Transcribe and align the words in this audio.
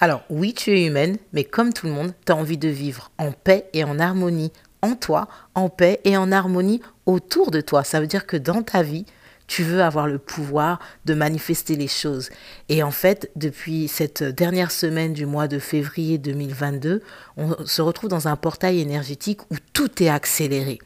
Alors 0.00 0.22
oui, 0.28 0.54
tu 0.54 0.70
es 0.70 0.86
humaine, 0.86 1.16
mais 1.32 1.44
comme 1.44 1.72
tout 1.72 1.86
le 1.86 1.92
monde, 1.92 2.12
tu 2.26 2.32
as 2.32 2.36
envie 2.36 2.58
de 2.58 2.68
vivre 2.68 3.10
en 3.18 3.32
paix 3.32 3.68
et 3.72 3.84
en 3.84 3.98
harmonie 3.98 4.52
en 4.84 4.96
toi, 4.96 5.28
en 5.54 5.70
paix 5.70 6.00
et 6.04 6.16
en 6.18 6.30
harmonie 6.30 6.82
autour 7.06 7.50
de 7.50 7.62
toi. 7.62 7.84
Ça 7.84 8.00
veut 8.00 8.06
dire 8.06 8.26
que 8.26 8.36
dans 8.36 8.62
ta 8.62 8.82
vie, 8.82 9.06
tu 9.46 9.62
veux 9.62 9.82
avoir 9.82 10.06
le 10.06 10.18
pouvoir 10.18 10.78
de 11.06 11.14
manifester 11.14 11.74
les 11.76 11.88
choses. 11.88 12.28
Et 12.68 12.82
en 12.82 12.90
fait, 12.90 13.30
depuis 13.34 13.88
cette 13.88 14.22
dernière 14.22 14.70
semaine 14.70 15.14
du 15.14 15.24
mois 15.24 15.48
de 15.48 15.58
février 15.58 16.18
2022, 16.18 17.02
on 17.36 17.64
se 17.64 17.82
retrouve 17.82 18.10
dans 18.10 18.28
un 18.28 18.36
portail 18.36 18.80
énergétique 18.80 19.40
où 19.50 19.56
tout 19.72 20.02
est 20.02 20.08
accéléré. 20.08 20.78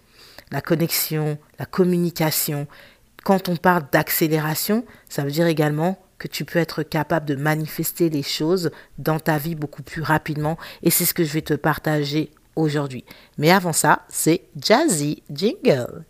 La 0.53 0.61
connexion, 0.61 1.37
la 1.59 1.67
communication. 1.67 2.69
Quand 3.25 3.49
on 3.49 3.57
parle 3.57 3.83
d'accélération, 3.91 4.85
ça 5.09 5.25
veut 5.25 5.31
dire 5.31 5.47
également 5.47 5.99
que 6.19 6.29
tu 6.29 6.45
peux 6.45 6.59
être 6.59 6.83
capable 6.83 7.27
de 7.27 7.35
manifester 7.35 8.11
les 8.11 8.23
choses 8.23 8.71
dans 8.99 9.21
ta 9.21 9.39
vie 9.39 9.55
beaucoup 9.55 9.83
plus 9.83 10.03
rapidement. 10.03 10.59
Et 10.83 10.91
c'est 10.91 11.05
ce 11.05 11.15
que 11.15 11.25
je 11.25 11.33
vais 11.33 11.43
te 11.43 11.55
partager 11.55 12.31
aujourd'hui. 12.57 13.05
Mais 13.39 13.51
avant 13.51 13.73
ça, 13.73 14.03
c'est 14.09 14.43
Jazzy 14.61 15.23
Jingle. 15.31 16.05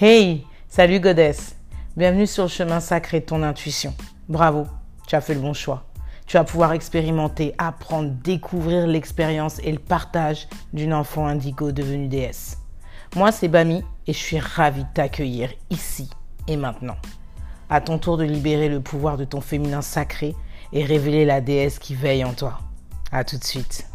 Hey, 0.00 0.44
salut 0.68 0.98
Goddess. 0.98 1.54
Bienvenue 1.96 2.26
sur 2.26 2.44
le 2.44 2.48
chemin 2.48 2.80
sacré 2.80 3.20
de 3.20 3.26
ton 3.26 3.42
intuition. 3.42 3.94
Bravo, 4.28 4.66
tu 5.06 5.14
as 5.14 5.20
fait 5.20 5.34
le 5.34 5.40
bon 5.40 5.52
choix. 5.52 5.84
Tu 6.26 6.36
vas 6.36 6.44
pouvoir 6.44 6.72
expérimenter, 6.72 7.54
apprendre, 7.58 8.10
découvrir 8.10 8.86
l'expérience 8.86 9.60
et 9.62 9.70
le 9.70 9.78
partage 9.78 10.48
d'une 10.72 10.94
enfant 10.94 11.26
indigo 11.26 11.70
devenue 11.70 12.08
déesse. 12.08 12.61
Moi, 13.14 13.30
c'est 13.30 13.48
Bami 13.48 13.84
et 14.06 14.14
je 14.14 14.18
suis 14.18 14.38
ravie 14.38 14.84
de 14.84 14.88
t'accueillir 14.94 15.50
ici 15.68 16.08
et 16.48 16.56
maintenant. 16.56 16.96
À 17.68 17.82
ton 17.82 17.98
tour 17.98 18.16
de 18.16 18.24
libérer 18.24 18.70
le 18.70 18.80
pouvoir 18.80 19.18
de 19.18 19.24
ton 19.24 19.42
féminin 19.42 19.82
sacré 19.82 20.34
et 20.72 20.82
révéler 20.82 21.26
la 21.26 21.42
déesse 21.42 21.78
qui 21.78 21.94
veille 21.94 22.24
en 22.24 22.32
toi. 22.32 22.60
À 23.10 23.22
tout 23.22 23.36
de 23.36 23.44
suite. 23.44 23.86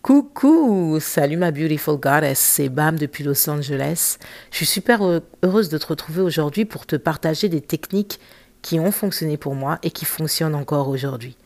Coucou, 0.00 0.98
salut 0.98 1.36
ma 1.36 1.50
beautiful 1.50 1.96
goddess, 1.96 2.38
c'est 2.38 2.70
Bam 2.70 2.98
depuis 2.98 3.24
Los 3.24 3.48
Angeles. 3.50 4.16
Je 4.50 4.56
suis 4.56 4.66
super 4.66 5.02
heureuse 5.44 5.68
de 5.68 5.76
te 5.76 5.86
retrouver 5.86 6.22
aujourd'hui 6.22 6.64
pour 6.64 6.86
te 6.86 6.96
partager 6.96 7.50
des 7.50 7.60
techniques 7.60 8.18
qui 8.62 8.80
ont 8.80 8.92
fonctionné 8.92 9.36
pour 9.36 9.54
moi 9.54 9.78
et 9.82 9.90
qui 9.90 10.04
fonctionnent 10.04 10.54
encore 10.54 10.88
aujourd'hui. 10.88 11.36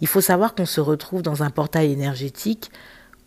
Il 0.00 0.06
faut 0.06 0.20
savoir 0.20 0.54
qu'on 0.54 0.66
se 0.66 0.80
retrouve 0.80 1.22
dans 1.22 1.42
un 1.42 1.50
portail 1.50 1.92
énergétique 1.92 2.70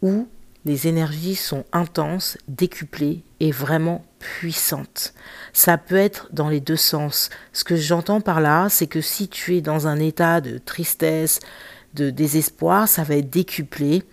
où 0.02 0.28
les 0.66 0.88
énergies 0.88 1.36
sont 1.36 1.66
intenses, 1.72 2.38
décuplées 2.48 3.24
et 3.40 3.52
vraiment 3.52 4.06
puissantes. 4.20 5.14
Ça 5.54 5.78
peut 5.78 5.96
être 5.96 6.28
dans 6.32 6.50
les 6.50 6.60
deux 6.60 6.76
sens. 6.76 7.30
Ce 7.54 7.64
que 7.64 7.76
j'entends 7.76 8.22
par 8.22 8.42
là, 8.42 8.68
c'est 8.70 8.88
que 8.88 9.02
si 9.02 9.30
tu 9.30 9.56
es 9.56 9.62
dans 9.62 9.88
un 9.88 10.00
état 10.00 10.42
de 10.42 10.58
tristesse, 10.58 11.40
de 11.96 12.10
désespoir, 12.10 12.88
ça 12.88 13.04
va 13.04 13.16
être 13.16 13.30
décuplé 13.30 14.04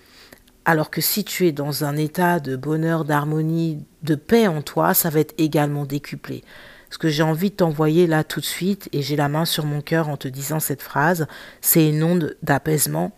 alors 0.66 0.90
que 0.90 1.00
si 1.00 1.24
tu 1.24 1.46
es 1.46 1.52
dans 1.52 1.84
un 1.84 1.96
état 1.96 2.40
de 2.40 2.56
bonheur, 2.56 3.04
d'harmonie, 3.04 3.84
de 4.02 4.16
paix 4.16 4.48
en 4.48 4.62
toi, 4.62 4.94
ça 4.94 5.10
va 5.10 5.20
être 5.20 5.34
également 5.38 5.86
décuplé. 5.86 6.42
Ce 6.90 6.98
que 6.98 7.08
j'ai 7.08 7.22
envie 7.22 7.50
de 7.50 7.56
t'envoyer 7.56 8.06
là 8.06 8.24
tout 8.24 8.40
de 8.40 8.44
suite, 8.44 8.88
et 8.92 9.02
j'ai 9.02 9.16
la 9.16 9.28
main 9.28 9.44
sur 9.44 9.64
mon 9.64 9.80
cœur 9.80 10.08
en 10.08 10.16
te 10.16 10.28
disant 10.28 10.60
cette 10.60 10.82
phrase, 10.82 11.26
c'est 11.60 11.88
une 11.88 12.02
onde 12.02 12.36
d'apaisement, 12.42 13.12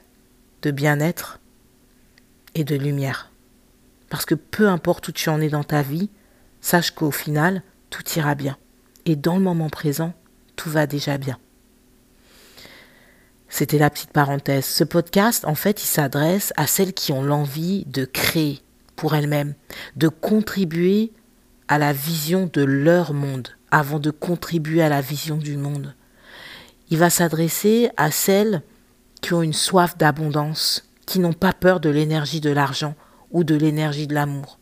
de 0.62 0.70
bien-être 0.70 1.38
et 2.54 2.64
de 2.64 2.76
lumière. 2.76 3.30
Parce 4.08 4.24
que 4.24 4.34
peu 4.34 4.68
importe 4.68 5.08
où 5.08 5.12
tu 5.12 5.28
en 5.28 5.40
es 5.40 5.48
dans 5.48 5.64
ta 5.64 5.82
vie, 5.82 6.08
sache 6.60 6.90
qu'au 6.92 7.10
final, 7.10 7.62
tout 7.90 8.02
ira 8.16 8.34
bien. 8.34 8.56
Et 9.06 9.16
dans 9.16 9.36
le 9.36 9.42
moment 9.42 9.68
présent, 9.68 10.14
tout 10.56 10.70
va 10.70 10.86
déjà 10.86 11.18
bien. 11.18 11.38
C'était 13.48 13.78
la 13.78 13.90
petite 13.90 14.12
parenthèse. 14.12 14.66
Ce 14.66 14.84
podcast, 14.84 15.44
en 15.44 15.54
fait, 15.54 15.82
il 15.82 15.86
s'adresse 15.86 16.52
à 16.56 16.66
celles 16.66 16.92
qui 16.92 17.12
ont 17.12 17.22
l'envie 17.22 17.84
de 17.86 18.04
créer 18.04 18.60
pour 18.96 19.14
elles-mêmes, 19.14 19.54
de 19.96 20.08
contribuer 20.08 21.12
à 21.68 21.78
la 21.78 21.92
vision 21.92 22.50
de 22.52 22.62
leur 22.62 23.14
monde 23.14 23.57
avant 23.70 23.98
de 23.98 24.10
contribuer 24.10 24.82
à 24.82 24.88
la 24.88 25.00
vision 25.00 25.36
du 25.36 25.56
monde. 25.56 25.94
Il 26.90 26.98
va 26.98 27.10
s'adresser 27.10 27.90
à 27.96 28.10
celles 28.10 28.62
qui 29.20 29.34
ont 29.34 29.42
une 29.42 29.52
soif 29.52 29.98
d'abondance, 29.98 30.88
qui 31.06 31.18
n'ont 31.18 31.32
pas 31.32 31.52
peur 31.52 31.80
de 31.80 31.90
l'énergie 31.90 32.40
de 32.40 32.50
l'argent 32.50 32.94
ou 33.30 33.44
de 33.44 33.54
l'énergie 33.54 34.06
de 34.06 34.14
l'amour. 34.14 34.58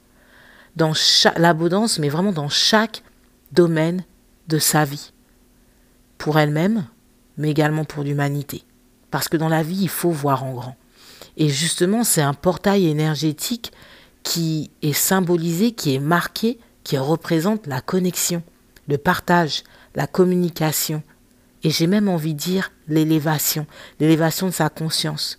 Dans 0.74 0.92
l'abondance, 1.36 1.98
mais 1.98 2.08
vraiment 2.08 2.32
dans 2.32 2.48
chaque 2.48 3.02
domaine 3.52 4.04
de 4.48 4.58
sa 4.58 4.84
vie. 4.84 5.12
Pour 6.18 6.38
elles-mêmes, 6.38 6.86
mais 7.36 7.50
également 7.50 7.84
pour 7.84 8.02
l'humanité. 8.02 8.64
Parce 9.10 9.28
que 9.28 9.36
dans 9.36 9.48
la 9.48 9.62
vie, 9.62 9.82
il 9.82 9.88
faut 9.88 10.10
voir 10.10 10.44
en 10.44 10.54
grand. 10.54 10.76
Et 11.36 11.48
justement, 11.48 12.04
c'est 12.04 12.22
un 12.22 12.34
portail 12.34 12.86
énergétique 12.86 13.72
qui 14.22 14.70
est 14.82 14.92
symbolisé, 14.92 15.72
qui 15.72 15.94
est 15.94 16.00
marqué, 16.00 16.58
qui 16.82 16.98
représente 16.98 17.66
la 17.66 17.80
connexion, 17.80 18.42
le 18.88 18.98
partage, 18.98 19.64
la 19.94 20.06
communication. 20.06 21.02
Et 21.62 21.70
j'ai 21.70 21.86
même 21.86 22.08
envie 22.08 22.34
de 22.34 22.38
dire 22.38 22.72
l'élévation, 22.88 23.66
l'élévation 23.98 24.46
de 24.46 24.52
sa 24.52 24.68
conscience. 24.68 25.38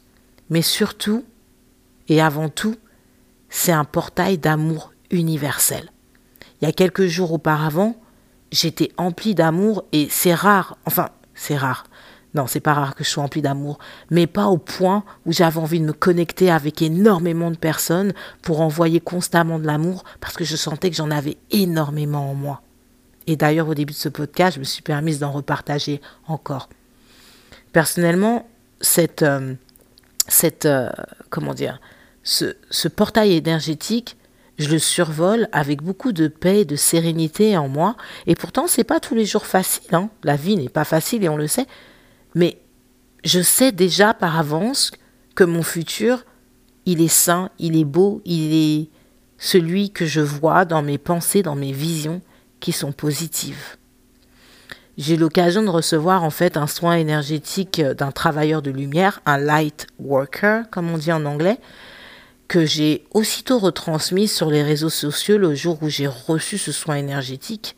Mais 0.49 0.61
surtout, 0.61 1.23
et 2.07 2.21
avant 2.21 2.49
tout, 2.49 2.75
c'est 3.49 3.71
un 3.71 3.85
portail 3.85 4.37
d'amour 4.37 4.93
universel. 5.11 5.91
Il 6.61 6.65
y 6.65 6.67
a 6.67 6.73
quelques 6.73 7.05
jours 7.05 7.31
auparavant, 7.31 7.95
j'étais 8.51 8.91
empli 8.97 9.35
d'amour 9.35 9.85
et 9.91 10.07
c'est 10.09 10.33
rare, 10.33 10.77
enfin, 10.85 11.09
c'est 11.35 11.57
rare. 11.57 11.85
Non, 12.33 12.45
c'est 12.45 12.59
pas 12.59 12.73
rare 12.73 12.93
que 12.93 13.03
je 13.03 13.09
sois 13.09 13.23
empli 13.23 13.41
d'amour, 13.41 13.79
mais 14.11 14.27
pas 14.27 14.47
au 14.47 14.57
point 14.57 15.03
où 15.25 15.31
j'avais 15.31 15.59
envie 15.59 15.79
de 15.79 15.85
me 15.85 15.93
connecter 15.93 16.51
avec 16.51 16.81
énormément 16.81 17.51
de 17.51 17.57
personnes 17.57 18.13
pour 18.41 18.61
envoyer 18.61 18.99
constamment 18.99 19.59
de 19.59 19.65
l'amour 19.65 20.03
parce 20.19 20.35
que 20.35 20.43
je 20.43 20.55
sentais 20.55 20.89
que 20.89 20.95
j'en 20.95 21.09
avais 21.09 21.37
énormément 21.51 22.29
en 22.29 22.35
moi. 22.35 22.61
Et 23.27 23.35
d'ailleurs, 23.35 23.67
au 23.67 23.73
début 23.73 23.93
de 23.93 23.97
ce 23.97 24.09
podcast, 24.09 24.55
je 24.55 24.59
me 24.59 24.65
suis 24.65 24.81
permise 24.81 25.19
d'en 25.19 25.31
repartager 25.31 26.01
encore. 26.27 26.69
Personnellement, 27.73 28.47
cette, 28.79 29.21
euh, 29.21 29.53
cette 30.27 30.65
euh, 30.65 30.89
comment 31.29 31.53
dire, 31.53 31.81
ce, 32.23 32.87
portail 32.87 33.33
énergétique, 33.33 34.17
je 34.57 34.69
le 34.69 34.79
survole 34.79 35.49
avec 35.51 35.83
beaucoup 35.83 36.13
de 36.13 36.27
paix 36.27 36.61
et 36.61 36.65
de 36.65 36.75
sérénité 36.77 37.57
en 37.57 37.67
moi. 37.67 37.95
Et 38.25 38.35
pourtant, 38.35 38.65
c'est 38.67 38.85
pas 38.85 38.99
tous 38.99 39.13
les 39.13 39.25
jours 39.25 39.45
facile. 39.45 39.93
Hein. 39.93 40.09
La 40.23 40.35
vie 40.35 40.55
n'est 40.55 40.69
pas 40.69 40.85
facile 40.85 41.23
et 41.23 41.29
on 41.29 41.37
le 41.37 41.47
sait. 41.47 41.67
Mais 42.33 42.59
je 43.23 43.41
sais 43.41 43.71
déjà 43.71 44.13
par 44.13 44.39
avance 44.39 44.91
que 45.35 45.43
mon 45.43 45.63
futur, 45.63 46.25
il 46.85 47.01
est 47.01 47.07
sain, 47.07 47.51
il 47.59 47.77
est 47.77 47.85
beau, 47.85 48.21
il 48.25 48.53
est 48.53 48.89
celui 49.37 49.91
que 49.91 50.05
je 50.05 50.21
vois 50.21 50.65
dans 50.65 50.81
mes 50.81 50.97
pensées, 50.97 51.43
dans 51.43 51.55
mes 51.55 51.73
visions 51.73 52.21
qui 52.67 52.73
sont 52.73 52.91
positives. 52.91 53.77
J'ai 54.97 55.15
l'occasion 55.15 55.63
de 55.63 55.69
recevoir 55.69 56.25
en 56.25 56.29
fait 56.29 56.57
un 56.57 56.67
soin 56.67 56.97
énergétique 56.97 57.79
d'un 57.79 58.11
travailleur 58.11 58.61
de 58.61 58.71
lumière, 58.71 59.21
un 59.25 59.37
light 59.37 59.87
worker, 59.99 60.69
comme 60.69 60.91
on 60.91 60.97
dit 60.97 61.13
en 61.13 61.23
anglais, 61.23 61.59
que 62.49 62.65
j'ai 62.65 63.05
aussitôt 63.13 63.57
retransmis 63.57 64.27
sur 64.27 64.49
les 64.49 64.63
réseaux 64.63 64.89
sociaux 64.89 65.37
le 65.37 65.55
jour 65.55 65.81
où 65.81 65.87
j'ai 65.87 66.07
reçu 66.07 66.57
ce 66.57 66.73
soin 66.73 66.95
énergétique. 66.95 67.77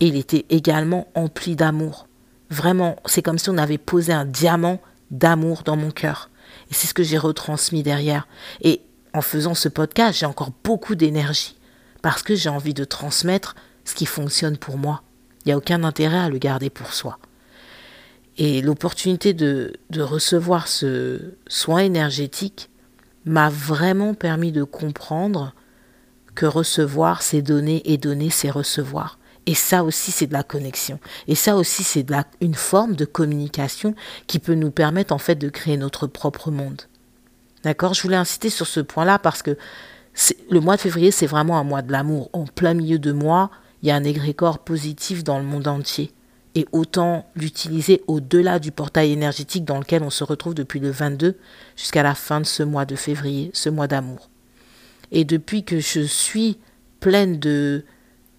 Et 0.00 0.06
il 0.06 0.16
était 0.16 0.46
également 0.48 1.08
empli 1.14 1.54
d'amour. 1.54 2.08
Vraiment, 2.48 2.96
c'est 3.04 3.20
comme 3.20 3.36
si 3.36 3.50
on 3.50 3.58
avait 3.58 3.76
posé 3.76 4.14
un 4.14 4.24
diamant 4.24 4.80
d'amour 5.10 5.64
dans 5.66 5.76
mon 5.76 5.90
cœur. 5.90 6.30
Et 6.70 6.74
c'est 6.74 6.86
ce 6.86 6.94
que 6.94 7.02
j'ai 7.02 7.18
retransmis 7.18 7.82
derrière. 7.82 8.26
Et 8.62 8.80
en 9.12 9.20
faisant 9.20 9.52
ce 9.52 9.68
podcast, 9.68 10.18
j'ai 10.18 10.24
encore 10.24 10.52
beaucoup 10.64 10.94
d'énergie 10.94 11.58
parce 12.00 12.22
que 12.22 12.34
j'ai 12.34 12.48
envie 12.48 12.72
de 12.72 12.84
transmettre 12.84 13.54
ce 13.88 13.94
qui 13.94 14.06
fonctionne 14.06 14.56
pour 14.56 14.76
moi. 14.76 15.02
Il 15.44 15.48
n'y 15.48 15.52
a 15.52 15.56
aucun 15.56 15.82
intérêt 15.82 16.18
à 16.18 16.28
le 16.28 16.38
garder 16.38 16.70
pour 16.70 16.92
soi. 16.92 17.18
Et 18.36 18.60
l'opportunité 18.62 19.32
de, 19.32 19.72
de 19.90 20.02
recevoir 20.02 20.68
ce 20.68 21.34
soin 21.48 21.78
énergétique 21.78 22.70
m'a 23.24 23.48
vraiment 23.48 24.14
permis 24.14 24.52
de 24.52 24.62
comprendre 24.62 25.54
que 26.34 26.46
recevoir, 26.46 27.22
c'est 27.22 27.42
donner 27.42 27.82
et 27.90 27.98
donner, 27.98 28.30
c'est 28.30 28.50
recevoir. 28.50 29.18
Et 29.46 29.54
ça 29.54 29.82
aussi, 29.82 30.12
c'est 30.12 30.26
de 30.26 30.34
la 30.34 30.42
connexion. 30.42 31.00
Et 31.26 31.34
ça 31.34 31.56
aussi, 31.56 31.82
c'est 31.82 32.06
une 32.40 32.54
forme 32.54 32.94
de 32.94 33.06
communication 33.06 33.94
qui 34.26 34.38
peut 34.38 34.54
nous 34.54 34.70
permettre 34.70 35.12
en 35.14 35.18
fait 35.18 35.36
de 35.36 35.48
créer 35.48 35.78
notre 35.78 36.06
propre 36.06 36.50
monde. 36.50 36.82
D'accord? 37.64 37.94
Je 37.94 38.02
voulais 38.02 38.16
insister 38.16 38.50
sur 38.50 38.66
ce 38.66 38.80
point-là 38.80 39.18
parce 39.18 39.42
que 39.42 39.56
le 40.50 40.60
mois 40.60 40.76
de 40.76 40.80
février, 40.80 41.10
c'est 41.10 41.26
vraiment 41.26 41.58
un 41.58 41.64
mois 41.64 41.82
de 41.82 41.90
l'amour. 41.90 42.28
En 42.32 42.44
plein 42.44 42.74
milieu 42.74 42.98
de 42.98 43.12
mois, 43.12 43.50
il 43.82 43.88
y 43.88 43.90
a 43.90 43.96
un 43.96 44.04
égrégore 44.04 44.60
positif 44.60 45.24
dans 45.24 45.38
le 45.38 45.44
monde 45.44 45.68
entier. 45.68 46.12
Et 46.54 46.66
autant 46.72 47.26
l'utiliser 47.36 48.02
au-delà 48.06 48.58
du 48.58 48.72
portail 48.72 49.12
énergétique 49.12 49.64
dans 49.64 49.78
lequel 49.78 50.02
on 50.02 50.10
se 50.10 50.24
retrouve 50.24 50.54
depuis 50.54 50.80
le 50.80 50.90
22 50.90 51.36
jusqu'à 51.76 52.02
la 52.02 52.14
fin 52.14 52.40
de 52.40 52.46
ce 52.46 52.62
mois 52.62 52.84
de 52.84 52.96
février, 52.96 53.50
ce 53.52 53.68
mois 53.68 53.86
d'amour. 53.86 54.28
Et 55.12 55.24
depuis 55.24 55.62
que 55.62 55.78
je 55.78 56.00
suis 56.00 56.58
pleine 57.00 57.38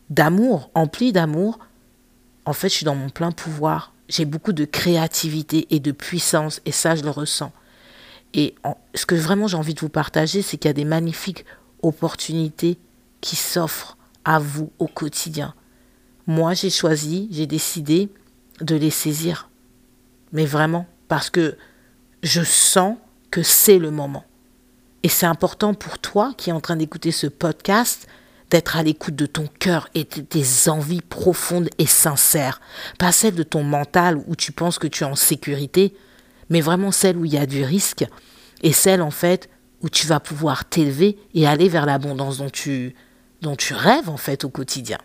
d'amour, 0.10 0.70
emplie 0.74 1.14
d'amour, 1.14 1.60
en 2.46 2.54
fait, 2.54 2.70
je 2.70 2.74
suis 2.74 2.86
dans 2.86 2.96
mon 2.96 3.10
plein 3.10 3.32
pouvoir. 3.32 3.94
J'ai 4.10 4.26
beaucoup 4.26 4.54
de 4.54 4.66
créativité 4.66 5.68
et 5.70 5.80
de 5.80 5.92
puissance, 5.92 6.62
et 6.66 6.72
ça, 6.72 6.96
je 6.96 7.04
le 7.04 7.12
ressens. 7.12 7.54
Et 8.34 8.56
ce 8.96 9.06
que 9.06 9.16
vraiment 9.16 9.48
j'ai 9.48 9.58
envie 9.58 9.76
de 9.76 9.80
vous 9.80 9.90
partager, 9.90 10.42
c'est 10.42 10.58
qu'il 10.58 10.68
y 10.68 10.72
a 10.72 10.74
des 10.74 10.86
magnifiques 10.86 11.46
opportunités 11.82 12.78
qui 13.22 13.36
s'offrent 13.36 13.98
à 14.30 14.38
vous 14.38 14.72
au 14.78 14.86
quotidien. 14.86 15.56
Moi, 16.28 16.54
j'ai 16.54 16.70
choisi, 16.70 17.28
j'ai 17.32 17.48
décidé 17.48 18.10
de 18.62 18.76
les 18.76 18.92
saisir. 18.92 19.50
Mais 20.34 20.46
vraiment, 20.46 20.86
parce 21.08 21.32
que 21.32 21.58
je 22.22 22.44
sens 22.44 22.96
que 23.32 23.42
c'est 23.42 23.80
le 23.80 23.90
moment. 23.90 24.24
Et 25.02 25.10
c'est 25.10 25.26
important 25.26 25.74
pour 25.74 25.98
toi 25.98 26.36
qui 26.38 26.52
es 26.52 26.54
en 26.54 26.60
train 26.60 26.76
d'écouter 26.76 27.12
ce 27.12 27.26
podcast 27.26 28.08
d'être 28.52 28.78
à 28.78 28.84
l'écoute 28.84 29.16
de 29.16 29.26
ton 29.26 29.48
cœur 29.60 29.90
et 29.96 30.04
de 30.04 30.22
tes 30.22 30.70
envies 30.70 31.02
profondes 31.02 31.70
et 31.80 31.88
sincères. 31.88 32.62
Pas 33.00 33.12
celles 33.12 33.36
de 33.36 33.42
ton 33.42 33.64
mental 33.64 34.22
où 34.28 34.36
tu 34.36 34.52
penses 34.52 34.78
que 34.78 34.88
tu 34.88 35.04
es 35.04 35.08
en 35.08 35.16
sécurité, 35.16 35.96
mais 36.52 36.62
vraiment 36.62 36.92
celles 36.92 37.18
où 37.18 37.26
il 37.26 37.34
y 37.34 37.38
a 37.38 37.48
du 37.48 37.64
risque 37.64 38.06
et 38.62 38.74
celles 38.74 39.02
en 39.02 39.12
fait 39.12 39.50
où 39.82 39.90
tu 39.90 40.06
vas 40.06 40.20
pouvoir 40.20 40.66
t'élever 40.66 41.18
et 41.34 41.48
aller 41.48 41.68
vers 41.68 41.88
l'abondance 41.88 42.38
dont 42.38 42.50
tu, 42.52 42.96
dont 43.42 43.56
tu 43.56 43.74
rêves 43.74 44.10
en 44.10 44.18
fait 44.18 44.44
au 44.44 44.50
quotidien. 44.50 44.98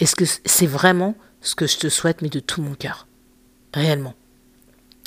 Est-ce 0.00 0.16
que 0.16 0.24
c'est 0.24 0.66
vraiment 0.66 1.14
ce 1.40 1.54
que 1.54 1.66
je 1.66 1.78
te 1.78 1.88
souhaite, 1.88 2.22
mais 2.22 2.28
de 2.28 2.40
tout 2.40 2.62
mon 2.62 2.74
cœur? 2.74 3.06
Réellement. 3.74 4.14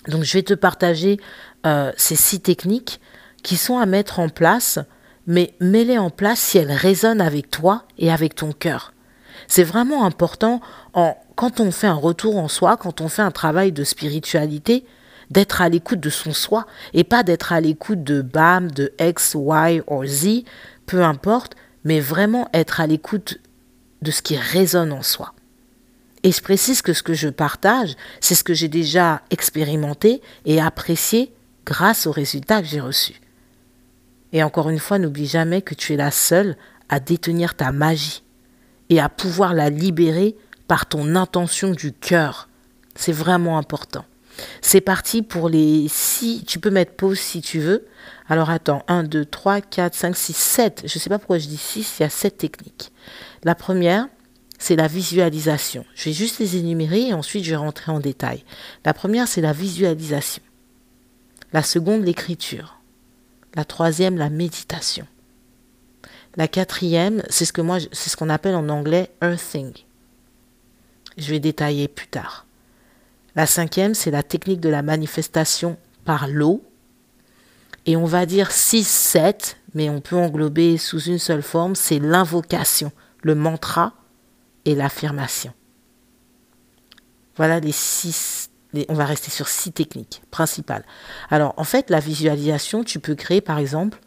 Donc 0.07 0.23
je 0.23 0.33
vais 0.33 0.43
te 0.43 0.53
partager 0.53 1.19
euh, 1.65 1.91
ces 1.97 2.15
six 2.15 2.41
techniques 2.41 2.99
qui 3.43 3.57
sont 3.57 3.77
à 3.77 3.85
mettre 3.85 4.19
en 4.19 4.29
place, 4.29 4.79
mais 5.27 5.53
mets-les 5.59 5.97
en 5.97 6.09
place 6.09 6.39
si 6.39 6.57
elles 6.57 6.71
résonnent 6.71 7.21
avec 7.21 7.49
toi 7.49 7.85
et 7.97 8.11
avec 8.11 8.35
ton 8.35 8.51
cœur. 8.51 8.93
C'est 9.47 9.63
vraiment 9.63 10.05
important 10.05 10.61
quand 11.35 11.59
on 11.59 11.71
fait 11.71 11.87
un 11.87 11.93
retour 11.93 12.37
en 12.37 12.47
soi, 12.47 12.77
quand 12.77 13.01
on 13.01 13.07
fait 13.07 13.21
un 13.21 13.31
travail 13.31 13.71
de 13.71 13.83
spiritualité, 13.83 14.85
d'être 15.31 15.61
à 15.61 15.69
l'écoute 15.69 15.99
de 15.99 16.09
son 16.09 16.33
soi 16.33 16.67
et 16.93 17.03
pas 17.03 17.23
d'être 17.23 17.53
à 17.53 17.61
l'écoute 17.61 18.03
de 18.03 18.21
BAM, 18.21 18.69
de 18.69 18.91
X, 18.99 19.35
Y 19.35 19.81
ou 19.87 20.05
Z, 20.05 20.43
peu 20.85 21.03
importe, 21.03 21.55
mais 21.83 21.99
vraiment 21.99 22.49
être 22.53 22.79
à 22.79 22.87
l'écoute 22.87 23.39
de 24.01 24.11
ce 24.11 24.21
qui 24.21 24.37
résonne 24.37 24.91
en 24.91 25.01
soi. 25.01 25.33
Et 26.23 26.31
je 26.31 26.41
précise 26.41 26.81
que 26.81 26.93
ce 26.93 27.03
que 27.03 27.13
je 27.13 27.29
partage, 27.29 27.95
c'est 28.19 28.35
ce 28.35 28.43
que 28.43 28.53
j'ai 28.53 28.67
déjà 28.67 29.21
expérimenté 29.31 30.21
et 30.45 30.61
apprécié 30.61 31.33
grâce 31.65 32.05
aux 32.05 32.11
résultats 32.11 32.61
que 32.61 32.67
j'ai 32.67 32.79
reçus. 32.79 33.19
Et 34.33 34.43
encore 34.43 34.69
une 34.69 34.79
fois, 34.79 34.99
n'oublie 34.99 35.25
jamais 35.25 35.61
que 35.61 35.73
tu 35.73 35.93
es 35.93 35.97
la 35.97 36.11
seule 36.11 36.55
à 36.89 36.99
détenir 36.99 37.55
ta 37.55 37.71
magie 37.71 38.23
et 38.89 38.99
à 38.99 39.09
pouvoir 39.09 39.53
la 39.53 39.69
libérer 39.69 40.35
par 40.67 40.85
ton 40.85 41.15
intention 41.15 41.71
du 41.71 41.91
cœur. 41.91 42.47
C'est 42.95 43.11
vraiment 43.11 43.57
important. 43.57 44.05
C'est 44.61 44.81
parti 44.81 45.21
pour 45.21 45.49
les 45.49 45.87
six. 45.89 46.43
Tu 46.45 46.59
peux 46.59 46.69
mettre 46.69 46.93
pause 46.93 47.19
si 47.19 47.41
tu 47.41 47.59
veux. 47.59 47.85
Alors 48.27 48.49
attends, 48.49 48.83
1, 48.87 49.03
2, 49.03 49.25
3, 49.25 49.61
4, 49.61 49.93
5, 49.93 50.15
6, 50.15 50.33
7. 50.33 50.81
Je 50.85 50.97
ne 50.97 50.99
sais 50.99 51.09
pas 51.09 51.19
pourquoi 51.19 51.37
je 51.37 51.47
dis 51.47 51.57
6, 51.57 51.99
il 51.99 52.03
y 52.03 52.05
a 52.05 52.09
7 52.09 52.37
techniques. 52.37 52.91
La 53.43 53.55
première, 53.55 54.07
c'est 54.57 54.75
la 54.75 54.87
visualisation. 54.87 55.85
Je 55.95 56.05
vais 56.05 56.13
juste 56.13 56.39
les 56.39 56.55
énumérer 56.55 57.07
et 57.07 57.13
ensuite 57.13 57.43
je 57.43 57.49
vais 57.49 57.55
rentrer 57.57 57.91
en 57.91 57.99
détail. 57.99 58.43
La 58.85 58.93
première, 58.93 59.27
c'est 59.27 59.41
la 59.41 59.53
visualisation. 59.53 60.43
La 61.51 61.63
seconde, 61.63 62.05
l'écriture. 62.05 62.79
La 63.55 63.65
troisième, 63.65 64.17
la 64.17 64.29
méditation. 64.29 65.07
La 66.37 66.47
quatrième, 66.47 67.23
c'est 67.29 67.43
ce 67.45 67.51
c'est 67.91 68.09
ce 68.09 68.15
qu'on 68.15 68.29
appelle 68.29 68.55
en 68.55 68.69
anglais 68.69 69.11
earthing. 69.21 69.73
Je 71.17 71.31
vais 71.31 71.39
détailler 71.39 71.89
plus 71.89 72.07
tard. 72.07 72.45
La 73.35 73.45
cinquième, 73.45 73.93
c'est 73.93 74.11
la 74.11 74.23
technique 74.23 74.59
de 74.59 74.69
la 74.69 74.81
manifestation 74.81 75.77
par 76.05 76.27
l'eau. 76.27 76.63
Et 77.85 77.95
on 77.95 78.05
va 78.05 78.25
dire 78.25 78.51
6, 78.51 78.87
7, 78.87 79.57
mais 79.73 79.89
on 79.89 80.01
peut 80.01 80.17
englober 80.17 80.77
sous 80.77 80.99
une 80.99 81.19
seule 81.19 81.41
forme, 81.41 81.75
c'est 81.75 81.99
l'invocation, 81.99 82.91
le 83.23 83.35
mantra 83.35 83.93
et 84.65 84.75
l'affirmation. 84.75 85.53
Voilà 87.35 87.59
les 87.59 87.71
six 87.71 88.49
on 88.87 88.93
va 88.93 89.05
rester 89.05 89.31
sur 89.31 89.47
six 89.47 89.71
techniques 89.71 90.21
principales. 90.31 90.85
Alors, 91.29 91.53
en 91.57 91.63
fait, 91.63 91.89
la 91.89 91.99
visualisation, 91.99 92.83
tu 92.83 92.99
peux 92.99 93.15
créer, 93.15 93.41
par 93.41 93.59
exemple, 93.59 93.99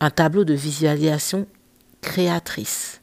un 0.00 0.10
tableau 0.10 0.44
de 0.44 0.54
visualisation 0.54 1.46
créatrice. 2.02 3.00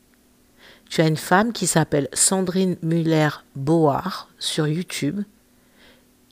Tu 0.89 1.01
as 1.01 1.07
une 1.07 1.17
femme 1.17 1.51
qui 1.51 1.67
s'appelle 1.67 2.07
Sandrine 2.13 2.77
Muller-Board 2.81 4.27
sur 4.39 4.67
YouTube 4.67 5.23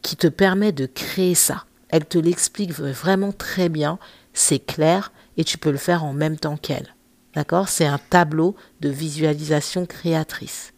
qui 0.07 0.15
te 0.15 0.27
permet 0.27 0.71
de 0.71 0.85
créer 0.85 1.35
ça. 1.35 1.65
Elle 1.89 2.05
te 2.05 2.17
l'explique 2.17 2.71
vraiment 2.71 3.33
très 3.33 3.67
bien, 3.67 3.99
c'est 4.31 4.65
clair 4.65 5.11
et 5.35 5.43
tu 5.43 5.57
peux 5.57 5.69
le 5.69 5.77
faire 5.77 6.05
en 6.05 6.13
même 6.13 6.37
temps 6.37 6.55
qu'elle. 6.55 6.95
D'accord? 7.35 7.67
C'est 7.67 7.87
un 7.87 7.99
tableau 8.09 8.55
de 8.79 8.87
visualisation 8.87 9.85
créatrice. 9.85 10.71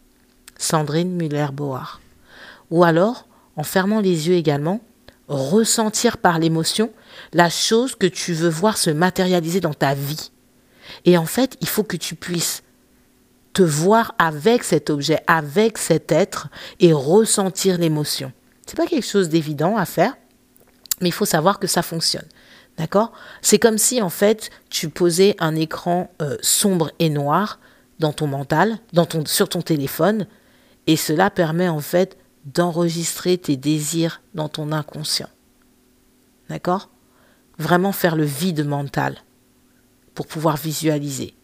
Sandrine 0.58 1.14
Muller-Board. 1.14 2.00
Ou 2.72 2.82
alors, 2.82 3.28
en 3.54 3.62
fermant 3.62 4.00
les 4.00 4.26
yeux 4.26 4.34
également, 4.34 4.80
ressentir 5.28 6.16
par 6.18 6.40
l'émotion 6.40 6.90
la 7.32 7.50
chose 7.50 7.94
que 7.94 8.08
tu 8.08 8.32
veux 8.32 8.48
voir 8.48 8.76
se 8.76 8.90
matérialiser 8.90 9.60
dans 9.60 9.74
ta 9.74 9.94
vie. 9.94 10.32
Et 11.04 11.16
en 11.16 11.26
fait, 11.26 11.56
il 11.60 11.68
faut 11.68 11.84
que 11.84 11.96
tu 11.96 12.16
puisses 12.16 12.64
te 13.52 13.62
voir 13.62 14.12
avec 14.18 14.64
cet 14.64 14.90
objet, 14.90 15.20
avec 15.28 15.78
cet 15.78 16.10
être 16.10 16.48
et 16.80 16.92
ressentir 16.92 17.78
l'émotion. 17.78 18.32
C'est 18.70 18.76
pas 18.76 18.86
quelque 18.86 19.04
chose 19.04 19.28
d'évident 19.28 19.76
à 19.76 19.84
faire, 19.84 20.16
mais 21.00 21.08
il 21.08 21.12
faut 21.12 21.24
savoir 21.24 21.58
que 21.58 21.66
ça 21.66 21.82
fonctionne. 21.82 22.28
D'accord? 22.78 23.10
C'est 23.42 23.58
comme 23.58 23.78
si 23.78 24.00
en 24.00 24.10
fait 24.10 24.50
tu 24.68 24.88
posais 24.88 25.34
un 25.40 25.56
écran 25.56 26.08
euh, 26.22 26.36
sombre 26.40 26.92
et 27.00 27.10
noir 27.10 27.58
dans 27.98 28.12
ton 28.12 28.28
mental, 28.28 28.78
dans 28.92 29.06
ton, 29.06 29.26
sur 29.26 29.48
ton 29.48 29.60
téléphone, 29.60 30.28
et 30.86 30.94
cela 30.94 31.30
permet 31.30 31.68
en 31.68 31.80
fait 31.80 32.16
d'enregistrer 32.44 33.38
tes 33.38 33.56
désirs 33.56 34.22
dans 34.34 34.48
ton 34.48 34.70
inconscient. 34.70 35.30
D'accord? 36.48 36.90
Vraiment 37.58 37.90
faire 37.90 38.14
le 38.14 38.22
vide 38.22 38.64
mental 38.64 39.16
pour 40.14 40.28
pouvoir 40.28 40.56
visualiser. 40.56 41.34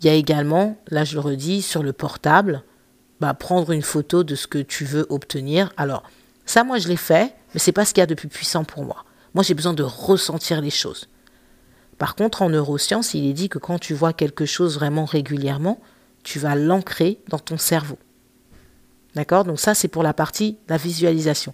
Il 0.00 0.06
y 0.06 0.10
a 0.10 0.14
également, 0.14 0.76
là 0.88 1.04
je 1.04 1.14
le 1.14 1.20
redis, 1.20 1.62
sur 1.62 1.84
le 1.84 1.92
portable, 1.92 2.64
bah, 3.20 3.32
prendre 3.32 3.70
une 3.70 3.82
photo 3.82 4.24
de 4.24 4.34
ce 4.34 4.48
que 4.48 4.58
tu 4.58 4.84
veux 4.84 5.06
obtenir. 5.08 5.72
Alors, 5.76 6.02
ça, 6.48 6.64
moi, 6.64 6.78
je 6.78 6.88
l'ai 6.88 6.96
fait, 6.96 7.34
mais 7.52 7.60
c'est 7.60 7.72
pas 7.72 7.84
ce 7.84 7.92
qu'il 7.92 8.00
y 8.00 8.02
a 8.02 8.06
de 8.06 8.14
plus 8.14 8.28
puissant 8.28 8.64
pour 8.64 8.82
moi. 8.82 9.04
Moi, 9.34 9.44
j'ai 9.44 9.52
besoin 9.52 9.74
de 9.74 9.82
ressentir 9.82 10.62
les 10.62 10.70
choses. 10.70 11.08
Par 11.98 12.14
contre, 12.14 12.40
en 12.40 12.48
neurosciences, 12.48 13.12
il 13.12 13.26
est 13.26 13.34
dit 13.34 13.50
que 13.50 13.58
quand 13.58 13.78
tu 13.78 13.92
vois 13.92 14.14
quelque 14.14 14.46
chose 14.46 14.76
vraiment 14.76 15.04
régulièrement, 15.04 15.78
tu 16.22 16.38
vas 16.38 16.54
l'ancrer 16.54 17.20
dans 17.28 17.38
ton 17.38 17.58
cerveau. 17.58 17.98
D'accord? 19.14 19.44
Donc 19.44 19.60
ça, 19.60 19.74
c'est 19.74 19.88
pour 19.88 20.02
la 20.02 20.14
partie, 20.14 20.56
la 20.68 20.78
visualisation. 20.78 21.52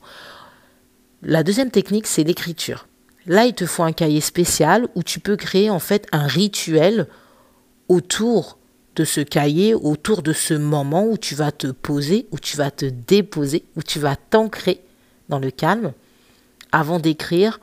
La 1.22 1.42
deuxième 1.42 1.72
technique, 1.72 2.06
c'est 2.06 2.22
l'écriture. 2.22 2.86
Là, 3.26 3.46
il 3.46 3.54
te 3.54 3.66
faut 3.66 3.82
un 3.82 3.92
cahier 3.92 4.20
spécial 4.20 4.86
où 4.94 5.02
tu 5.02 5.18
peux 5.18 5.36
créer 5.36 5.70
en 5.70 5.80
fait 5.80 6.06
un 6.12 6.26
rituel 6.26 7.08
autour 7.88 8.58
de 8.96 9.04
ce 9.04 9.20
cahier, 9.20 9.74
autour 9.74 10.22
de 10.22 10.32
ce 10.32 10.54
moment 10.54 11.04
où 11.04 11.18
tu 11.18 11.34
vas 11.34 11.52
te 11.52 11.66
poser, 11.66 12.26
où 12.30 12.38
tu 12.38 12.56
vas 12.56 12.70
te 12.70 12.86
déposer, 12.86 13.64
où 13.76 13.82
tu 13.82 13.98
vas 13.98 14.16
t'ancrer 14.16 14.80
dans 15.28 15.38
le 15.38 15.50
calme 15.50 15.92
avant 16.72 16.98
d'écrire 16.98 17.60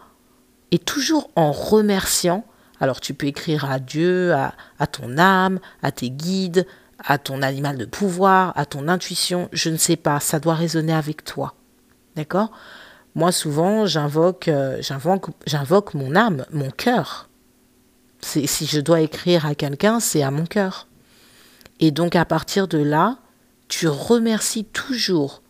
et 0.71 0.79
toujours 0.79 1.29
en 1.35 1.51
remerciant. 1.51 2.45
Alors 2.79 2.99
tu 2.99 3.13
peux 3.13 3.27
écrire 3.27 3.69
à 3.69 3.79
Dieu, 3.79 4.33
à, 4.33 4.87
ton 4.87 5.17
âme, 5.17 5.59
à 5.83 5.91
tes 5.91 6.09
guides, 6.09 6.65
à 7.03 7.17
ton 7.17 7.41
animal 7.41 7.77
de 7.77 7.85
pouvoir, 7.85 8.53
à 8.55 8.65
ton 8.65 8.87
intuition, 8.87 9.49
je 9.51 9.69
ne 9.69 9.77
sais 9.77 9.95
pas, 9.95 10.19
ça 10.19 10.39
doit 10.39 10.55
résonner 10.55 10.93
avec 10.93 11.23
toi. 11.23 11.55
D'accord? 12.15 12.51
Moi, 13.15 13.31
souvent, 13.31 13.85
j'invoque, 13.85 14.47
euh, 14.47 14.77
j'invoque, 14.81 15.27
j'invoque 15.45 15.93
mon 15.93 16.15
âme, 16.15 16.45
mon 16.51 16.69
cœur. 16.69 17.27
Si 18.21 18.65
je 18.67 18.79
dois 18.79 19.01
écrire 19.01 19.45
à 19.45 19.55
quelqu'un, 19.55 19.99
c'est 19.99 20.21
à 20.21 20.31
mon 20.31 20.45
cœur. 20.45 20.87
Et 21.81 21.91
donc, 21.91 22.15
à 22.15 22.25
partir 22.25 22.67
de 22.67 22.77
là, 22.77 23.19
tu 23.67 23.87
remercies 23.87 24.65
toujours. 24.65 25.41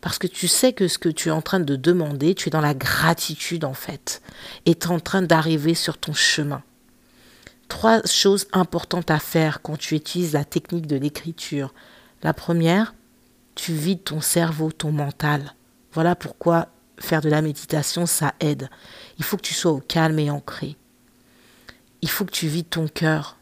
Parce 0.00 0.18
que 0.18 0.26
tu 0.26 0.48
sais 0.48 0.72
que 0.72 0.88
ce 0.88 0.98
que 0.98 1.08
tu 1.08 1.28
es 1.28 1.32
en 1.32 1.42
train 1.42 1.60
de 1.60 1.76
demander, 1.76 2.34
tu 2.34 2.48
es 2.48 2.50
dans 2.50 2.60
la 2.60 2.74
gratitude 2.74 3.64
en 3.64 3.74
fait. 3.74 4.22
Et 4.66 4.76
en 4.88 5.00
train 5.00 5.22
d'arriver 5.22 5.74
sur 5.74 5.98
ton 5.98 6.12
chemin 6.12 6.62
trois 7.70 8.02
choses 8.04 8.48
importantes 8.52 9.10
à 9.10 9.18
faire 9.18 9.62
quand 9.62 9.78
tu 9.78 9.94
utilises 9.94 10.34
la 10.34 10.44
technique 10.44 10.86
de 10.86 10.96
l'écriture. 10.96 11.72
La 12.22 12.34
première, 12.34 12.94
tu 13.54 13.72
vides 13.72 14.04
ton 14.04 14.20
cerveau, 14.20 14.70
ton 14.70 14.92
mental. 14.92 15.54
Voilà 15.94 16.14
pourquoi 16.14 16.68
faire 16.98 17.22
de 17.22 17.30
la 17.30 17.40
méditation, 17.40 18.04
ça 18.04 18.34
aide. 18.40 18.68
Il 19.16 19.24
faut 19.24 19.38
que 19.38 19.42
tu 19.42 19.54
sois 19.54 19.70
au 19.70 19.80
calme 19.80 20.18
et 20.18 20.30
ancré. 20.30 20.76
Il 22.02 22.10
faut 22.10 22.26
que 22.26 22.32
tu 22.32 22.48
vides 22.48 22.68
ton 22.68 22.86
cœur. 22.88 23.38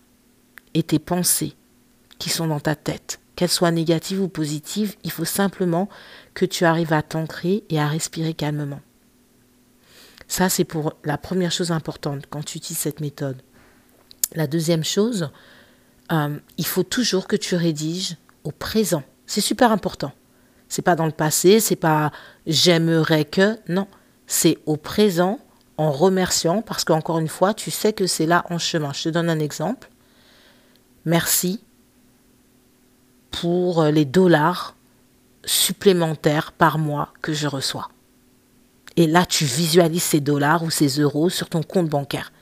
et 0.75 0.83
tes 0.83 0.99
pensées 0.99 1.57
qui 2.19 2.31
sont 2.31 2.47
dans 2.47 2.61
ta 2.61 2.75
tête, 2.75 3.21
qu'elles 3.37 3.49
soient 3.49 3.71
négatives 3.71 4.21
ou 4.21 4.29
positives, 4.29 4.97
il 5.05 5.11
faut 5.11 5.25
simplement 5.25 5.89
que 6.35 6.45
tu 6.45 6.65
arrives 6.65 6.93
à 6.93 7.03
t'ancrer 7.03 7.65
et 7.69 7.81
à 7.81 7.87
respirer 7.89 8.35
calmement. 8.35 8.81
Ça, 10.27 10.49
c'est 10.49 10.65
pour 10.65 10.93
la 11.05 11.17
première 11.17 11.53
chose 11.53 11.73
importante 11.73 12.25
quand 12.29 12.45
tu 12.45 12.59
utilises 12.59 12.79
cette 12.79 13.01
méthode. 13.01 13.41
La 14.35 14.47
deuxième 14.47 14.85
chose, 14.85 15.31
euh, 16.13 16.39
il 16.59 16.67
faut 16.67 16.83
toujours 16.83 17.27
que 17.27 17.37
tu 17.37 17.55
rédiges 17.55 18.17
au 18.45 18.51
présent. 18.51 19.03
C'est 19.27 19.41
super 19.41 19.73
important. 19.73 20.13
C'est 20.69 20.83
pas 20.83 20.97
dans 20.97 21.07
le 21.07 21.13
passé, 21.13 21.61
c'est 21.61 21.77
pas 21.77 22.13
j'aimerais 22.47 23.25
que, 23.25 23.59
non, 23.69 23.89
c'est 24.27 24.59
au 24.67 24.77
présent 24.77 25.39
en 25.79 25.93
remerciant 25.93 26.61
parce 26.61 26.85
qu'encore 26.85 27.19
une 27.19 27.29
fois, 27.29 27.55
tu 27.55 27.71
sais 27.71 27.95
que 27.95 28.07
c'est 28.07 28.27
là 28.27 28.45
en 28.51 28.59
chemin. 28.59 28.93
Je 28.93 29.05
te 29.05 29.09
donne 29.09 29.31
un 29.31 29.39
exemple. 29.39 29.91
Merci 31.07 31.63
pour 33.31 33.85
les 33.85 34.05
dollars 34.05 34.75
supplémentaires 35.45 36.53
par 36.53 36.79
mois 36.79 37.13
que 37.23 37.33
je 37.33 37.47
reçois. 37.47 37.89
Et 38.97 39.07
là, 39.07 39.25
tu 39.25 39.45
visualises 39.45 40.03
ces 40.03 40.21
dollars 40.21 40.65
ou 40.65 40.71
ces 40.71 41.01
euros 41.01 41.31
sur 41.31 41.49
ton 41.49 41.63
compte 41.63 41.89
bancaire. 41.89 42.33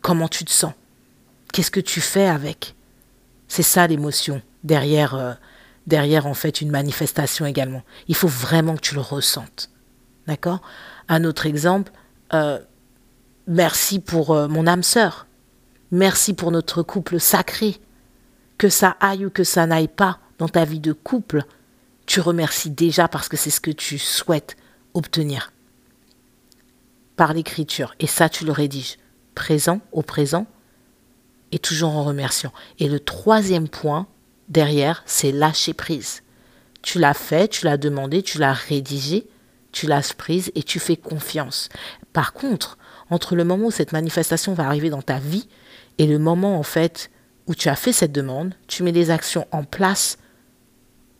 Comment 0.00 0.28
tu 0.28 0.44
te 0.44 0.50
sens? 0.50 0.72
Qu'est-ce 1.52 1.70
que 1.70 1.80
tu 1.80 2.00
fais 2.00 2.26
avec? 2.26 2.74
C'est 3.48 3.62
ça 3.62 3.86
l'émotion 3.86 4.40
derrière, 4.64 5.14
euh, 5.14 5.34
derrière 5.86 6.26
en 6.26 6.34
fait 6.34 6.60
une 6.60 6.70
manifestation 6.70 7.46
également. 7.46 7.82
Il 8.08 8.14
faut 8.14 8.28
vraiment 8.28 8.76
que 8.76 8.80
tu 8.80 8.94
le 8.94 9.00
ressentes. 9.00 9.70
D'accord? 10.26 10.62
Un 11.08 11.24
autre 11.24 11.46
exemple, 11.46 11.92
euh, 12.32 12.58
merci 13.46 14.00
pour 14.00 14.32
euh, 14.32 14.48
mon 14.48 14.66
âme 14.66 14.82
sœur. 14.82 15.26
Merci 15.92 16.34
pour 16.34 16.50
notre 16.50 16.82
couple 16.82 17.20
sacré. 17.20 17.76
Que 18.58 18.70
ça 18.70 18.96
aille 19.00 19.26
ou 19.26 19.30
que 19.30 19.44
ça 19.44 19.66
n'aille 19.66 19.86
pas 19.86 20.18
dans 20.38 20.48
ta 20.48 20.64
vie 20.64 20.80
de 20.80 20.92
couple, 20.92 21.44
tu 22.06 22.20
remercies 22.20 22.70
déjà 22.70 23.08
parce 23.08 23.28
que 23.28 23.36
c'est 23.36 23.50
ce 23.50 23.60
que 23.60 23.70
tu 23.70 23.98
souhaites 23.98 24.56
obtenir 24.94 25.52
par 27.16 27.32
l'écriture. 27.34 27.94
Et 28.00 28.06
ça, 28.06 28.28
tu 28.28 28.44
le 28.44 28.52
rédiges 28.52 28.98
présent 29.34 29.80
au 29.92 30.02
présent 30.02 30.46
et 31.52 31.58
toujours 31.58 31.96
en 31.96 32.04
remerciant. 32.04 32.52
Et 32.78 32.88
le 32.88 33.00
troisième 33.00 33.68
point 33.68 34.06
derrière, 34.48 35.02
c'est 35.06 35.32
lâcher 35.32 35.74
prise. 35.74 36.22
Tu 36.82 36.98
l'as 36.98 37.14
fait, 37.14 37.48
tu 37.48 37.64
l'as 37.64 37.76
demandé, 37.76 38.22
tu 38.22 38.38
l'as 38.38 38.52
rédigé, 38.52 39.26
tu 39.72 39.86
lâches 39.86 40.14
prise 40.14 40.52
et 40.54 40.62
tu 40.62 40.78
fais 40.78 40.96
confiance. 40.96 41.68
Par 42.12 42.32
contre, 42.32 42.78
entre 43.10 43.34
le 43.34 43.44
moment 43.44 43.66
où 43.66 43.70
cette 43.70 43.92
manifestation 43.92 44.54
va 44.54 44.66
arriver 44.66 44.90
dans 44.90 45.02
ta 45.02 45.18
vie 45.18 45.48
et 45.98 46.06
le 46.06 46.18
moment 46.18 46.58
en 46.58 46.62
fait 46.62 47.10
où 47.46 47.54
tu 47.54 47.68
as 47.68 47.76
fait 47.76 47.92
cette 47.92 48.12
demande, 48.12 48.54
tu 48.66 48.82
mets 48.82 48.92
des 48.92 49.10
actions 49.10 49.46
en 49.52 49.64
place 49.64 50.18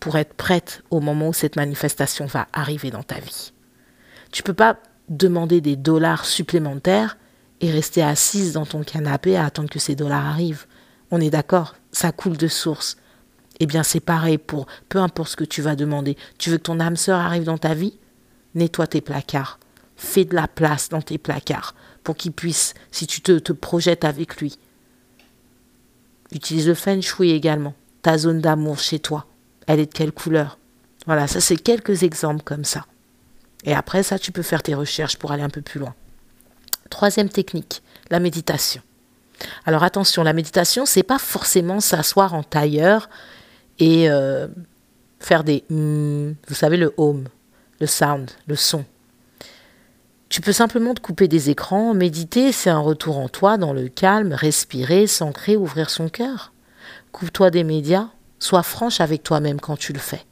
pour 0.00 0.16
être 0.16 0.34
prête 0.34 0.82
au 0.90 1.00
moment 1.00 1.28
où 1.28 1.32
cette 1.32 1.56
manifestation 1.56 2.26
va 2.26 2.46
arriver 2.52 2.90
dans 2.90 3.02
ta 3.02 3.18
vie. 3.18 3.52
Tu 4.32 4.42
peux 4.42 4.54
pas 4.54 4.78
demander 5.08 5.60
des 5.60 5.76
dollars 5.76 6.24
supplémentaires 6.24 7.16
et 7.60 7.70
rester 7.70 8.02
assise 8.02 8.52
dans 8.52 8.66
ton 8.66 8.82
canapé 8.82 9.36
à 9.36 9.46
attendre 9.46 9.70
que 9.70 9.78
ces 9.78 9.94
dollars 9.94 10.26
arrivent. 10.26 10.66
On 11.10 11.20
est 11.20 11.30
d'accord, 11.30 11.76
ça 11.92 12.12
coule 12.12 12.36
de 12.36 12.48
source. 12.48 12.96
Eh 13.60 13.66
bien, 13.66 13.82
c'est 13.82 14.00
pareil 14.00 14.38
pour 14.38 14.66
peu 14.88 14.98
importe 14.98 15.30
ce 15.30 15.36
que 15.36 15.44
tu 15.44 15.62
vas 15.62 15.76
demander. 15.76 16.16
Tu 16.38 16.50
veux 16.50 16.58
que 16.58 16.62
ton 16.62 16.80
âme 16.80 16.96
sœur 16.96 17.20
arrive 17.20 17.44
dans 17.44 17.58
ta 17.58 17.74
vie? 17.74 17.98
Nettoie 18.54 18.86
tes 18.86 19.00
placards. 19.00 19.58
Fais 19.96 20.26
de 20.26 20.34
la 20.34 20.48
place 20.48 20.90
dans 20.90 21.00
tes 21.00 21.16
placards 21.16 21.74
pour 22.04 22.16
qu'il 22.16 22.32
puisse, 22.32 22.74
si 22.90 23.06
tu 23.06 23.22
te, 23.22 23.38
te 23.38 23.52
projettes 23.52 24.04
avec 24.04 24.36
lui. 24.36 24.58
Utilise 26.32 26.68
le 26.68 26.74
feng 26.74 27.00
shui 27.00 27.30
également. 27.30 27.74
Ta 28.02 28.18
zone 28.18 28.40
d'amour 28.40 28.78
chez 28.78 28.98
toi, 28.98 29.26
elle 29.66 29.80
est 29.80 29.86
de 29.86 29.92
quelle 29.92 30.12
couleur? 30.12 30.58
Voilà, 31.06 31.26
ça 31.26 31.40
c'est 31.40 31.56
quelques 31.56 32.02
exemples 32.02 32.42
comme 32.42 32.64
ça. 32.64 32.86
Et 33.64 33.74
après 33.74 34.02
ça, 34.02 34.18
tu 34.18 34.32
peux 34.32 34.42
faire 34.42 34.62
tes 34.62 34.74
recherches 34.74 35.16
pour 35.16 35.32
aller 35.32 35.42
un 35.42 35.50
peu 35.50 35.62
plus 35.62 35.80
loin. 35.80 35.94
Troisième 36.90 37.28
technique, 37.28 37.82
la 38.10 38.20
méditation. 38.20 38.82
Alors 39.64 39.82
attention, 39.82 40.22
la 40.22 40.32
méditation, 40.32 40.86
c'est 40.86 41.02
pas 41.02 41.18
forcément 41.18 41.80
s'asseoir 41.80 42.34
en 42.34 42.42
tailleur 42.42 43.08
et 43.78 44.08
euh, 44.08 44.48
faire 45.18 45.44
des, 45.44 45.64
hmm, 45.68 46.32
vous 46.48 46.54
savez, 46.54 46.76
le 46.76 46.94
home, 46.96 47.28
le 47.80 47.86
sound, 47.86 48.30
le 48.46 48.56
son. 48.56 48.84
Tu 50.28 50.40
peux 50.40 50.52
simplement 50.52 50.94
te 50.94 51.00
couper 51.00 51.28
des 51.28 51.50
écrans, 51.50 51.94
méditer, 51.94 52.50
c'est 52.52 52.70
un 52.70 52.80
retour 52.80 53.18
en 53.18 53.28
toi, 53.28 53.58
dans 53.58 53.72
le 53.72 53.88
calme, 53.88 54.32
respirer, 54.32 55.06
s'ancrer, 55.06 55.56
ouvrir 55.56 55.90
son 55.90 56.08
cœur. 56.08 56.52
Coupe-toi 57.12 57.50
des 57.50 57.64
médias, 57.64 58.08
sois 58.38 58.62
franche 58.62 59.00
avec 59.00 59.22
toi-même 59.22 59.60
quand 59.60 59.76
tu 59.76 59.92
le 59.92 59.98
fais. 59.98 60.24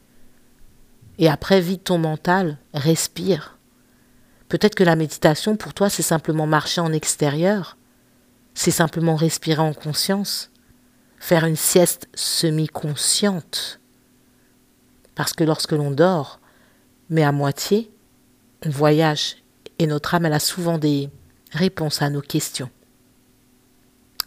Et 1.17 1.29
après, 1.29 1.61
vide 1.61 1.83
ton 1.83 1.97
mental, 1.97 2.57
respire. 2.73 3.57
Peut-être 4.49 4.75
que 4.75 4.83
la 4.83 4.95
méditation, 4.95 5.55
pour 5.55 5.73
toi, 5.73 5.89
c'est 5.89 6.03
simplement 6.03 6.45
marcher 6.45 6.81
en 6.81 6.93
extérieur, 6.93 7.77
c'est 8.53 8.71
simplement 8.71 9.15
respirer 9.15 9.61
en 9.61 9.73
conscience, 9.73 10.51
faire 11.19 11.45
une 11.45 11.55
sieste 11.55 12.07
semi-consciente. 12.13 13.79
Parce 15.15 15.33
que 15.33 15.43
lorsque 15.43 15.71
l'on 15.71 15.91
dort, 15.91 16.39
mais 17.09 17.23
à 17.23 17.31
moitié, 17.31 17.91
on 18.65 18.69
voyage 18.69 19.37
et 19.79 19.87
notre 19.87 20.15
âme, 20.15 20.25
elle 20.25 20.33
a 20.33 20.39
souvent 20.39 20.77
des 20.77 21.09
réponses 21.51 22.01
à 22.01 22.09
nos 22.09 22.21
questions. 22.21 22.69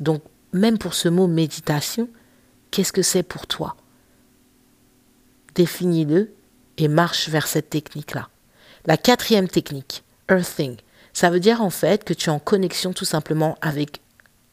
Donc, 0.00 0.23
même 0.52 0.78
pour 0.78 0.94
ce 0.94 1.08
mot 1.08 1.26
méditation, 1.26 2.08
qu'est-ce 2.71 2.93
que 2.93 3.03
c'est 3.03 3.23
pour 3.23 3.47
toi? 3.47 3.77
Définis-le 5.55 6.35
et 6.77 6.89
marche 6.89 7.29
vers 7.29 7.47
cette 7.47 7.71
technique-là. 7.71 8.29
La 8.87 8.97
quatrième 8.97 9.49
technique, 9.49 10.05
earthing, 10.31 10.77
ça 11.13 11.31
veut 11.31 11.41
dire 11.41 11.63
en 11.63 11.71
fait 11.71 12.05
que 12.05 12.15
tu 12.15 12.31
es 12.31 12.33
en 12.33 12.39
connexion 12.39 12.93
tout 12.93 13.05
simplement 13.05 13.59
avec 13.61 14.01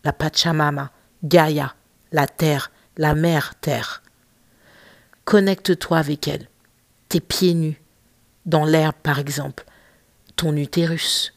la 0.04 0.14
Pachamama, 0.14 0.92
Gaïa, 1.24 1.76
la 2.12 2.28
terre, 2.28 2.72
la 2.98 3.14
mère 3.14 3.56
terre. 3.62 4.02
Connecte-toi 5.26 5.98
avec 5.98 6.28
elle. 6.28 6.50
Tes 7.10 7.20
pieds 7.20 7.54
nus, 7.54 7.82
dans 8.46 8.66
l'herbe 8.66 8.96
par 9.04 9.20
exemple, 9.20 9.66
ton 10.36 10.56
utérus. 10.56 11.34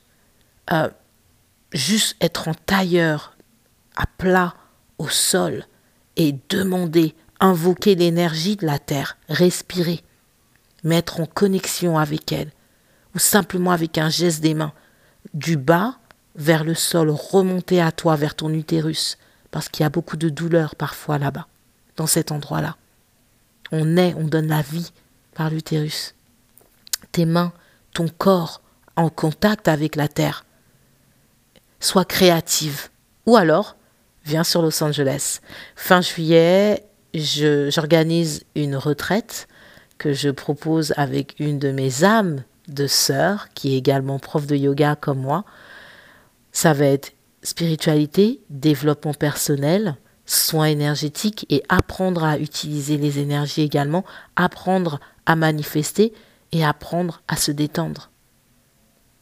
Euh, 0.73 0.89
juste 1.73 2.17
être 2.21 2.49
en 2.49 2.55
tailleur, 2.55 3.37
à 3.97 4.07
plat, 4.07 4.55
au 4.99 5.09
sol, 5.09 5.65
et 6.19 6.35
demander, 6.51 7.15
invoquer 7.41 7.95
l'énergie 7.95 8.57
de 8.57 8.67
la 8.67 8.79
terre, 8.79 9.17
respirer 9.29 10.03
mettre 10.85 11.21
en 11.21 11.27
connexion 11.27 11.99
avec 11.99 12.33
elle, 12.33 12.51
ou 13.15 13.19
simplement 13.19 13.73
avec 13.73 13.99
un 13.99 14.11
geste 14.11 14.41
des 14.41 14.55
mains, 14.55 14.73
du 15.35 15.57
bas 15.57 15.99
vers 16.37 16.65
le 16.65 16.75
sol, 16.75 17.11
remonter 17.11 17.81
à 17.81 17.93
toi, 17.93 18.17
vers 18.17 18.35
ton 18.35 18.53
utérus, 18.53 19.19
parce 19.51 19.69
qu'il 19.69 19.83
y 19.83 19.87
a 19.87 19.91
beaucoup 19.91 20.17
de 20.17 20.29
douleur 20.29 20.77
parfois 20.77 21.19
là-bas, 21.19 21.47
dans 21.97 22.07
cet 22.07 22.31
endroit-là. 22.33 22.77
On 23.73 23.97
est, 23.97 24.15
on 24.15 24.25
donne 24.25 24.49
la 24.49 24.63
vie 24.63 24.93
par 25.35 25.51
l'utérus. 25.51 26.15
Tes 27.13 27.27
mains, 27.27 27.53
ton 27.93 28.09
corps 28.09 28.61
en 28.97 29.11
contact 29.11 29.69
avec 29.69 29.97
la 29.97 30.09
terre. 30.09 30.45
Sois 31.81 32.05
créative. 32.05 32.89
Ou 33.27 33.37
alors, 33.37 33.77
viens 34.29 34.45
sur 34.45 34.63
Los 34.63 34.83
Angeles. 34.85 35.41
Fin 35.75 36.03
juillet, 36.03 36.85
j'organise 37.15 38.45
une 38.55 38.77
retraite 38.77 39.49
que 39.97 40.13
je 40.13 40.29
propose 40.29 40.93
avec 40.97 41.35
une 41.39 41.59
de 41.59 41.73
mes 41.73 42.05
âmes 42.05 42.45
de 42.69 42.87
sœur, 42.87 43.49
qui 43.55 43.75
est 43.75 43.79
également 43.79 44.19
prof 44.19 44.47
de 44.47 44.55
yoga 44.55 44.97
comme 44.97 45.21
moi. 45.21 45.45
Ça 46.53 46.75
va 46.75 46.85
être 46.85 47.13
spiritualité, 47.43 48.43
développement 48.51 49.15
personnel, 49.15 49.97
soins 50.27 50.67
énergétiques 50.67 51.47
et 51.49 51.63
apprendre 51.71 52.23
à 52.23 52.39
utiliser 52.39 52.99
les 52.99 53.19
énergies 53.19 53.63
également, 53.63 54.05
apprendre 54.37 55.01
à 55.25 55.37
manifester 55.37 56.13
et 56.53 56.65
apprendre 56.65 57.23
à 57.29 57.37
se 57.37 57.51
détendre. 57.51 58.11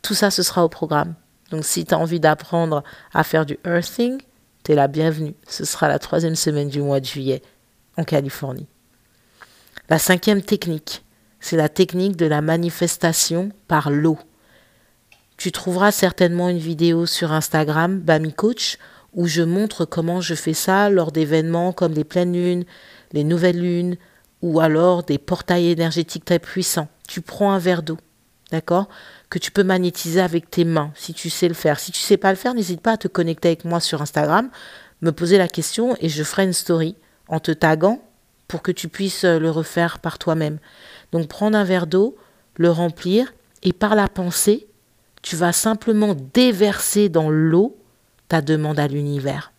Tout 0.02 0.14
ça, 0.14 0.32
ce 0.32 0.42
sera 0.42 0.64
au 0.64 0.68
programme. 0.68 1.14
Donc 1.52 1.64
si 1.64 1.84
tu 1.84 1.94
as 1.94 1.98
envie 1.98 2.20
d'apprendre 2.20 2.82
à 3.14 3.22
faire 3.22 3.46
du 3.46 3.58
earthing, 3.64 4.20
tu 4.66 4.72
es 4.72 4.74
la 4.74 4.88
bienvenue. 4.88 5.34
Ce 5.46 5.64
sera 5.64 5.86
la 5.86 6.00
troisième 6.00 6.34
semaine 6.34 6.68
du 6.68 6.82
mois 6.82 6.98
de 6.98 7.04
juillet 7.04 7.40
en 7.96 8.02
Californie. 8.02 8.66
La 9.88 10.00
cinquième 10.00 10.42
technique, 10.42 11.04
c'est 11.38 11.56
la 11.56 11.68
technique 11.68 12.16
de 12.16 12.26
la 12.26 12.40
manifestation 12.40 13.52
par 13.68 13.90
l'eau. 13.90 14.18
Tu 15.36 15.52
trouveras 15.52 15.92
certainement 15.92 16.48
une 16.48 16.58
vidéo 16.58 17.06
sur 17.06 17.30
Instagram, 17.30 18.00
Bami 18.00 18.32
Coach, 18.32 18.78
où 19.14 19.28
je 19.28 19.42
montre 19.42 19.84
comment 19.84 20.20
je 20.20 20.34
fais 20.34 20.54
ça 20.54 20.90
lors 20.90 21.12
d'événements 21.12 21.72
comme 21.72 21.92
les 21.92 22.02
pleines 22.02 22.32
lunes, 22.32 22.64
les 23.12 23.22
nouvelles 23.22 23.60
lunes, 23.60 23.96
ou 24.42 24.58
alors 24.58 25.04
des 25.04 25.18
portails 25.18 25.70
énergétiques 25.70 26.24
très 26.24 26.40
puissants. 26.40 26.88
Tu 27.06 27.20
prends 27.20 27.52
un 27.52 27.60
verre 27.60 27.84
d'eau, 27.84 27.98
d'accord? 28.50 28.88
Que 29.30 29.38
tu 29.38 29.50
peux 29.50 29.64
magnétiser 29.64 30.20
avec 30.20 30.50
tes 30.50 30.64
mains, 30.64 30.92
si 30.94 31.14
tu 31.14 31.30
sais 31.30 31.48
le 31.48 31.54
faire. 31.54 31.80
Si 31.80 31.92
tu 31.92 32.00
sais 32.00 32.16
pas 32.16 32.30
le 32.30 32.36
faire, 32.36 32.54
n'hésite 32.54 32.80
pas 32.80 32.92
à 32.92 32.96
te 32.96 33.08
connecter 33.08 33.48
avec 33.48 33.64
moi 33.64 33.80
sur 33.80 34.02
Instagram, 34.02 34.50
me 35.02 35.12
poser 35.12 35.38
la 35.38 35.48
question 35.48 35.96
et 36.00 36.08
je 36.08 36.22
ferai 36.22 36.44
une 36.44 36.52
story 36.52 36.96
en 37.28 37.40
te 37.40 37.50
taguant 37.52 38.00
pour 38.48 38.62
que 38.62 38.72
tu 38.72 38.88
puisses 38.88 39.24
euh, 39.24 39.38
le 39.38 39.50
refaire 39.50 39.98
par 39.98 40.18
toi-même. 40.18 40.58
Donc 41.12 41.28
prendre 41.28 41.58
un 41.58 41.64
verre 41.64 41.86
d'eau, 41.86 42.16
le 42.56 42.70
remplir 42.70 43.34
et 43.62 43.72
par 43.72 43.94
la 43.94 44.08
pensée, 44.08 44.66
tu 45.22 45.36
vas 45.36 45.52
simplement 45.52 46.14
déverser 46.34 47.08
dans 47.08 47.30
l'eau 47.30 47.76
ta 48.28 48.40
demande 48.40 48.78
à 48.78 48.86
l'univers. 48.86 49.52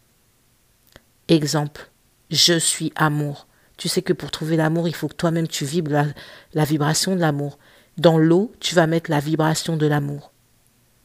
Exemple, 1.28 1.90
je 2.32 2.58
suis 2.58 2.94
amour. 2.96 3.48
Tu 3.76 3.90
sais 3.90 4.02
que 4.02 4.14
pour 4.14 4.32
trouver 4.32 4.58
l'amour, 4.58 4.88
il 4.88 4.96
faut 4.96 5.08
que 5.08 5.16
toi-même 5.16 5.48
tu 5.48 5.66
vibres 5.66 5.92
la, 5.92 6.06
la 6.54 6.64
vibration 6.64 7.16
de 7.16 7.22
l'amour. 7.22 7.60
Dans 7.98 8.18
l'eau, 8.18 8.52
tu 8.60 8.76
vas 8.76 8.86
mettre 8.86 9.10
la 9.10 9.20
vibration 9.20 9.76
de 9.76 9.88
l'amour. 9.88 10.32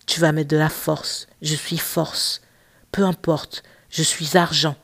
Tu 0.07 0.21
vas 0.21 0.33
mettre 0.33 0.51
de 0.51 0.57
la 0.59 0.69
force. 0.69 1.27
Je 1.41 1.55
suis 1.55 1.79
force. 1.79 2.43
Peu 2.91 3.03
importe, 3.05 3.63
je 3.89 4.03
suis 4.03 4.37
argent. 4.37 4.77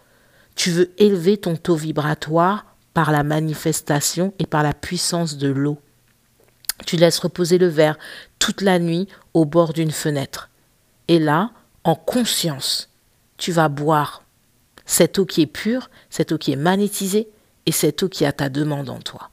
Tu 0.55 0.71
veux 0.71 0.91
élever 0.99 1.37
ton 1.37 1.57
taux 1.57 1.77
vibratoire 1.77 2.65
par 2.95 3.13
la 3.13 3.23
manifestation 3.23 4.33
et 4.39 4.47
par 4.47 4.63
la 4.63 4.73
puissance 4.73 5.37
de 5.37 5.49
l'eau. 5.49 5.79
Tu 6.87 6.97
laisses 6.97 7.19
reposer 7.19 7.59
le 7.59 7.69
verre 7.69 7.99
toute 8.39 8.63
la 8.63 8.79
nuit 8.79 9.09
au 9.35 9.45
bord 9.45 9.73
d'une 9.73 9.91
fenêtre. 9.91 10.49
Et 11.09 11.19
là, 11.19 11.51
en 11.85 11.95
conscience, 11.95 12.89
tu 13.37 13.53
vas 13.53 13.69
boire 13.69 14.23
cette 14.87 15.19
eau 15.19 15.27
qui 15.27 15.43
est 15.43 15.47
pure, 15.47 15.91
cette 16.09 16.33
eau 16.33 16.39
qui 16.39 16.53
est 16.53 16.57
magnétisée 16.57 17.29
et 17.67 17.73
cette 17.73 18.03
eau 18.03 18.09
qui 18.09 18.25
a 18.25 18.33
ta 18.33 18.49
demande 18.49 18.89
en 18.89 19.01
toi. 19.01 19.31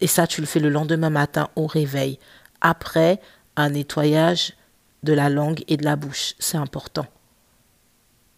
Et 0.00 0.06
ça, 0.06 0.26
tu 0.26 0.40
le 0.40 0.46
fais 0.46 0.60
le 0.60 0.68
lendemain 0.68 1.10
matin 1.10 1.48
au 1.56 1.66
réveil, 1.66 2.18
après 2.60 3.20
un 3.56 3.70
nettoyage 3.70 4.54
de 5.02 5.12
la 5.12 5.28
langue 5.28 5.62
et 5.68 5.76
de 5.76 5.84
la 5.84 5.96
bouche. 5.96 6.34
C'est 6.38 6.56
important. 6.56 7.06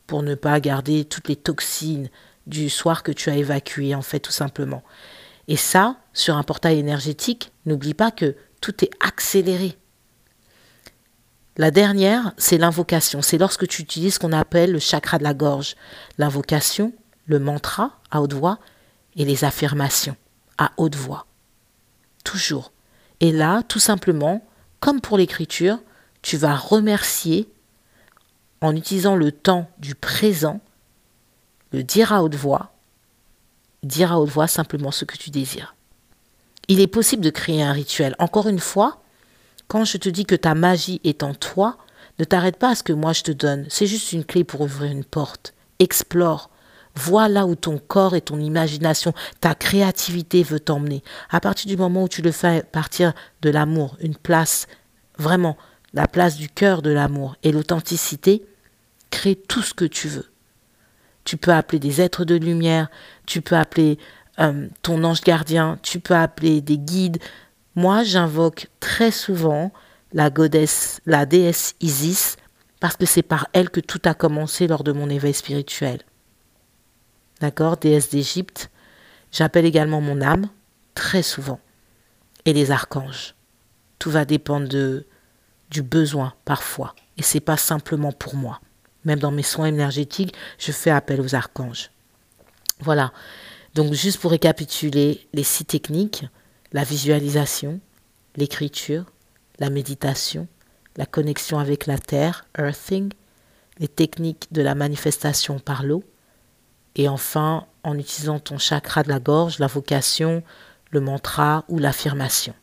Pour 0.07 0.23
ne 0.23 0.35
pas 0.35 0.61
garder 0.61 1.05
toutes 1.05 1.29
les 1.29 1.37
toxines 1.37 2.11
du 2.47 2.71
soir 2.71 3.03
que 3.03 3.13
tu 3.13 3.31
as 3.31 3.37
évacuées, 3.37 3.95
en 3.95 4.03
fait, 4.03 4.21
tout 4.21 4.33
simplement. 4.33 4.83
Et 5.49 5.57
ça, 5.57 5.97
sur 6.13 6.37
un 6.37 6.43
portail 6.43 6.79
énergétique, 6.79 7.53
n'oublie 7.67 7.95
pas 7.95 8.11
que 8.11 8.37
tout 8.61 8.85
est 8.85 8.91
accéléré. 9.01 9.77
La 11.57 11.71
dernière, 11.71 12.33
c'est 12.39 12.59
l'invocation. 12.59 13.21
C'est 13.23 13.39
lorsque 13.39 13.67
tu 13.67 13.83
utilises 13.83 14.15
ce 14.15 14.19
qu'on 14.19 14.33
appelle 14.33 14.73
le 14.73 14.79
chakra 14.79 15.19
de 15.19 15.25
la 15.25 15.35
gorge. 15.35 15.75
L'invocation, 16.17 16.93
le 17.27 17.39
mantra 17.39 17.99
à 18.11 18.23
haute 18.23 18.35
voix 18.35 18.59
et 19.17 19.25
les 19.25 19.45
affirmations 19.45 20.17
à 20.59 20.73
haute 20.77 20.97
voix. 20.97 21.28
Toujours. 22.29 22.73
Et 23.21 23.33
là, 23.33 23.63
tout 23.63 23.79
simplement, 23.79 24.47
comme 24.81 25.01
pour 25.01 25.17
l'écriture, 25.17 25.79
tu 26.21 26.37
vas 26.37 26.55
remercier 26.55 27.49
en 28.61 28.77
utilisant 28.77 29.17
le 29.17 29.33
temps 29.33 29.67
du 29.79 29.95
présent, 29.95 30.61
le 31.73 31.83
dire 31.83 32.13
à 32.13 32.23
haute 32.23 32.35
voix, 32.35 32.75
dire 33.83 34.13
à 34.13 34.21
haute 34.21 34.29
voix 34.29 34.47
simplement 34.47 34.91
ce 34.91 35.07
que 35.07 35.17
tu 35.17 35.31
désires. 35.31 35.75
Il 36.69 36.81
est 36.81 36.87
possible 36.87 37.25
de 37.25 37.31
créer 37.31 37.63
un 37.63 37.73
rituel. 37.73 38.15
Encore 38.19 38.49
une 38.49 38.61
fois, 38.61 39.01
quand 39.67 39.87
je 39.87 39.97
te 39.97 40.11
dis 40.11 40.27
que 40.27 40.35
ta 40.35 40.55
magie 40.55 41.01
est 41.05 41.23
en 41.23 41.33
toi, 41.33 41.79
ne 42.19 42.25
t'arrête 42.25 42.59
pas 42.59 42.73
à 42.73 42.75
ce 42.75 42.83
que 42.83 42.93
moi 42.93 43.15
je 43.15 43.23
te 43.23 43.33
donne. 43.33 43.65
C'est 43.71 43.87
juste 43.87 44.13
une 44.13 44.27
clé 44.27 44.45
pour 44.45 44.61
ouvrir 44.61 44.93
une 44.93 45.05
porte. 45.05 45.55
Explore. 45.79 46.51
Vois 46.99 47.29
là 47.29 47.47
où 47.47 47.55
ton 47.55 47.79
corps 47.79 48.17
et 48.17 48.21
ton 48.21 48.41
imagination, 48.41 49.13
ta 49.41 49.55
créativité 49.55 50.43
veut 50.43 50.59
t'emmener. 50.59 51.05
À 51.31 51.41
partir 51.41 51.69
du 51.69 51.77
moment 51.77 52.03
où 52.05 52.09
tu 52.09 52.23
le 52.23 52.33
fais 52.33 52.65
partir 52.65 53.13
de 53.43 53.51
l'amour, 53.51 53.97
une 54.01 54.17
place, 54.17 54.67
vraiment, 55.17 55.57
la 55.95 56.09
place 56.09 56.37
du 56.37 56.49
cœur 56.49 56.83
de 56.83 56.91
l'amour 56.91 57.37
et 57.43 57.53
l'authenticité, 57.53 58.45
crée 59.11 59.37
tout 59.37 59.63
ce 59.63 59.75
que 59.75 59.85
tu 59.85 60.09
veux. 60.09 60.27
Tu 61.23 61.37
peux 61.37 61.53
appeler 61.53 61.79
des 61.79 62.01
êtres 62.01 62.25
de 62.25 62.35
lumière, 62.35 62.89
tu 63.27 63.43
peux 63.43 63.57
appeler 63.57 63.99
euh, 64.41 64.67
ton 64.83 65.05
ange 65.05 65.23
gardien, 65.23 65.79
tu 65.83 66.01
peux 66.01 66.17
appeler 66.17 66.61
des 66.61 66.79
guides, 66.79 67.19
moi, 67.79 68.03
j'invoque 68.03 68.67
très 68.81 69.13
souvent 69.13 69.71
la 70.13 70.31
la 71.07 71.27
déesse 71.27 71.77
Isis, 71.81 72.37
parce 72.81 72.97
que 72.97 73.07
c'est 73.07 73.23
par 73.23 73.47
elle 73.53 73.71
que 73.71 73.79
tout 73.79 74.01
a 74.05 74.15
commencé 74.15 74.67
lors 74.67 74.83
de 74.83 74.91
mon 74.91 75.09
éveil 75.09 75.33
spirituel. 75.33 76.01
D'accord 77.41 77.77
Déesse 77.77 78.11
d'Égypte. 78.11 78.71
J'appelle 79.31 79.65
également 79.65 80.01
mon 80.01 80.21
âme, 80.21 80.49
très 80.95 81.23
souvent. 81.23 81.61
Et 82.45 82.53
les 82.53 82.71
archanges. 82.71 83.35
Tout 83.99 84.11
va 84.11 84.25
dépendre 84.25 84.69
du 85.71 85.83
besoin, 85.83 86.35
parfois. 86.45 86.95
Et 87.17 87.23
c'est 87.23 87.41
pas 87.41 87.57
simplement 87.57 88.13
pour 88.13 88.35
moi. 88.35 88.61
Même 89.05 89.19
dans 89.19 89.31
mes 89.31 89.43
soins 89.43 89.67
énergétiques, 89.67 90.35
je 90.59 90.73
fais 90.73 90.91
appel 90.91 91.21
aux 91.21 91.35
archanges. 91.35 91.91
Voilà. 92.81 93.13
Donc, 93.75 93.93
juste 93.93 94.21
pour 94.21 94.31
récapituler 94.31 95.27
les 95.33 95.43
six 95.43 95.65
techniques, 95.65 96.25
la 96.73 96.85
visualisation, 96.85 97.81
l'écriture, 98.37 99.05
la 99.59 99.71
méditation, 99.71 100.49
la 100.97 101.07
connexion 101.07 101.59
avec 101.59 101.87
la 101.87 101.99
terre, 101.99 102.47
earthing, 102.59 103.13
les 103.79 103.89
techniques 103.89 104.49
de 104.53 104.63
la 104.63 104.75
manifestation 104.75 105.59
par 105.59 105.85
l'eau, 105.85 106.03
et 106.99 107.09
enfin 107.09 107.67
en 107.85 107.97
utilisant 107.97 108.41
ton 108.41 108.59
chakra 108.59 109.03
de 109.03 109.09
la 109.09 109.21
gorge, 109.21 109.61
la 109.61 109.69
vocation, 109.69 110.43
le 110.91 111.01
mantra 111.01 111.65
ou 111.69 111.79
l'affirmation. 111.79 112.55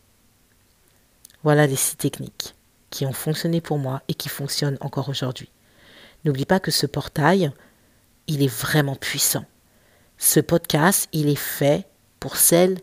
Voilà 1.42 1.66
les 1.66 1.76
six 1.76 1.96
techniques 1.96 2.54
qui 2.92 3.06
ont 3.06 3.14
fonctionné 3.14 3.62
pour 3.62 3.80
moi 3.80 4.04
et 4.08 4.14
qui 4.14 4.30
fonctionnent 4.30 4.78
encore 4.82 5.10
aujourd'hui. 5.10 5.50
N'oublie 6.24 6.46
pas 6.46 6.60
que 6.60 6.72
ce 6.72 6.86
portail, 6.86 7.52
il 8.28 8.44
est 8.44 8.54
vraiment 8.54 8.96
puissant. 8.96 9.46
Ce 10.18 10.40
podcast, 10.40 11.08
il 11.12 11.30
est 11.30 11.36
fait 11.36 11.88
pour 12.20 12.38
celles 12.38 12.80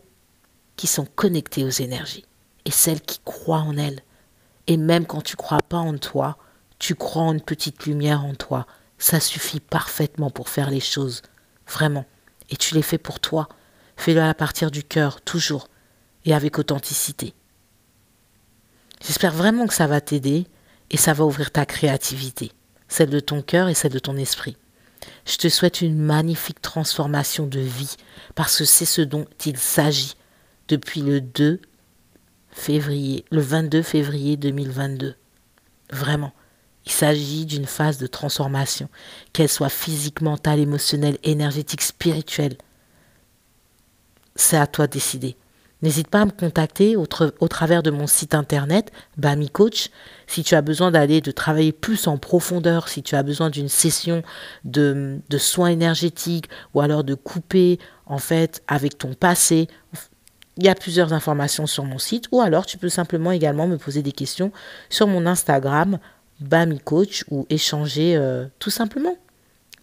qui 0.75 0.87
sont 0.87 1.05
connectées 1.05 1.63
aux 1.63 1.69
énergies 1.69 2.25
et 2.65 2.71
celles 2.71 3.01
qui 3.01 3.19
croient 3.25 3.59
en 3.59 3.77
elles. 3.77 4.01
Et 4.67 4.77
même 4.77 5.05
quand 5.05 5.21
tu 5.21 5.35
crois 5.35 5.61
pas 5.61 5.77
en 5.77 5.97
toi, 5.97 6.37
tu 6.79 6.95
crois 6.95 7.23
en 7.23 7.33
une 7.33 7.41
petite 7.41 7.85
lumière 7.85 8.23
en 8.23 8.33
toi. 8.33 8.65
Ça 8.97 9.19
suffit 9.19 9.59
parfaitement 9.59 10.29
pour 10.29 10.49
faire 10.49 10.69
les 10.69 10.79
choses. 10.79 11.21
Vraiment. 11.67 12.05
Et 12.49 12.57
tu 12.57 12.75
les 12.75 12.81
fais 12.81 12.97
pour 12.97 13.19
toi. 13.19 13.49
Fais-le 13.97 14.21
à 14.21 14.33
partir 14.33 14.71
du 14.71 14.83
cœur, 14.83 15.21
toujours. 15.21 15.69
Et 16.25 16.33
avec 16.33 16.57
authenticité. 16.59 17.33
J'espère 19.05 19.33
vraiment 19.33 19.67
que 19.67 19.73
ça 19.73 19.87
va 19.87 19.99
t'aider 19.99 20.47
et 20.89 20.97
ça 20.97 21.13
va 21.13 21.25
ouvrir 21.25 21.51
ta 21.51 21.65
créativité, 21.65 22.51
celle 22.87 23.09
de 23.09 23.19
ton 23.19 23.41
cœur 23.41 23.67
et 23.67 23.73
celle 23.73 23.91
de 23.91 23.99
ton 23.99 24.15
esprit. 24.15 24.55
Je 25.25 25.37
te 25.37 25.49
souhaite 25.49 25.81
une 25.81 25.97
magnifique 25.97 26.61
transformation 26.61 27.45
de 27.45 27.59
vie 27.59 27.97
parce 28.35 28.57
que 28.57 28.65
c'est 28.65 28.85
ce 28.85 29.01
dont 29.01 29.25
il 29.45 29.57
s'agit 29.57 30.15
depuis 30.69 31.01
le 31.01 31.19
2 31.19 31.59
février, 32.51 33.25
le 33.31 33.41
22 33.41 33.81
février 33.81 34.37
2022. 34.37 35.15
Vraiment. 35.91 36.33
Il 36.85 36.91
s'agit 36.91 37.45
d'une 37.45 37.65
phase 37.65 37.97
de 37.97 38.07
transformation, 38.07 38.89
qu'elle 39.31 39.49
soit 39.49 39.69
physique, 39.69 40.21
mentale, 40.21 40.59
émotionnelle, 40.59 41.17
énergétique, 41.23 41.81
spirituelle. 41.81 42.57
C'est 44.35 44.57
à 44.57 44.67
toi 44.67 44.87
de 44.87 44.93
décider. 44.93 45.37
N'hésite 45.83 46.07
pas 46.07 46.21
à 46.21 46.25
me 46.25 46.31
contacter 46.31 46.95
au, 46.95 47.05
travers 47.05 47.83
de 47.83 47.91
mon 47.91 48.07
site 48.07 48.35
internet, 48.35 48.93
Bami 49.17 49.49
Coach, 49.49 49.89
si 50.27 50.41
tu 50.41 50.55
as 50.55 50.61
besoin 50.61 50.91
d'aller, 50.91 51.19
de 51.19 51.31
travailler 51.31 51.73
plus 51.73 52.07
en 52.07 52.17
profondeur, 52.17 52.87
si 52.87 53.03
tu 53.03 53.15
as 53.15 53.23
besoin 53.23 53.49
d'une 53.49 53.67
session 53.67 54.23
de, 54.63 55.19
de 55.27 55.37
soins 55.37 55.67
énergétiques 55.67 56.47
ou 56.73 56.79
alors 56.79 57.03
de 57.03 57.15
couper 57.15 57.79
en 58.05 58.17
fait 58.17 58.63
avec 58.69 58.97
ton 58.97 59.13
passé. 59.13 59.67
Il 60.55 60.63
y 60.63 60.69
a 60.69 60.75
plusieurs 60.75 61.11
informations 61.11 61.67
sur 61.67 61.83
mon 61.83 61.97
site 61.97 62.29
ou 62.31 62.39
alors 62.39 62.65
tu 62.65 62.77
peux 62.77 62.87
simplement 62.87 63.33
également 63.33 63.67
me 63.67 63.77
poser 63.77 64.01
des 64.01 64.13
questions 64.13 64.53
sur 64.89 65.07
mon 65.07 65.25
Instagram, 65.25 65.99
Bami 66.43 66.79
Coach, 66.79 67.25
ou 67.29 67.45
échanger 67.49 68.15
euh, 68.15 68.45
tout 68.59 68.69
simplement. 68.69 69.17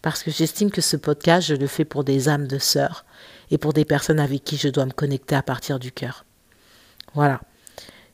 Parce 0.03 0.23
que 0.23 0.31
j'estime 0.31 0.71
que 0.71 0.81
ce 0.81 0.97
podcast, 0.97 1.47
je 1.49 1.55
le 1.55 1.67
fais 1.67 1.85
pour 1.85 2.05
des 2.05 2.29
âmes 2.29 2.47
de 2.47 2.59
sœurs 2.59 3.05
et 3.51 3.59
pour 3.59 3.73
des 3.73 3.85
personnes 3.85 4.21
avec 4.21 4.45
qui 4.45 4.57
je 4.57 4.69
dois 4.69 4.87
me 4.87 4.93
connecter 4.93 5.35
à 5.35 5.43
partir 5.43 5.79
du 5.79 5.93
cœur. 5.93 6.25
Voilà. 7.15 7.41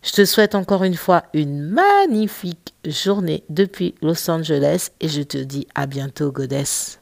Je 0.03 0.13
te 0.13 0.25
souhaite 0.25 0.55
encore 0.55 0.85
une 0.85 0.95
fois 0.95 1.25
une 1.35 1.61
magnifique 1.61 2.75
journée 2.85 3.45
depuis 3.49 3.95
Los 4.03 4.31
Angeles 4.31 4.91
et 5.01 5.09
je 5.09 5.23
te 5.23 5.39
dis 5.39 5.67
à 5.75 5.87
bientôt, 5.87 6.33
Goddess. 6.33 7.01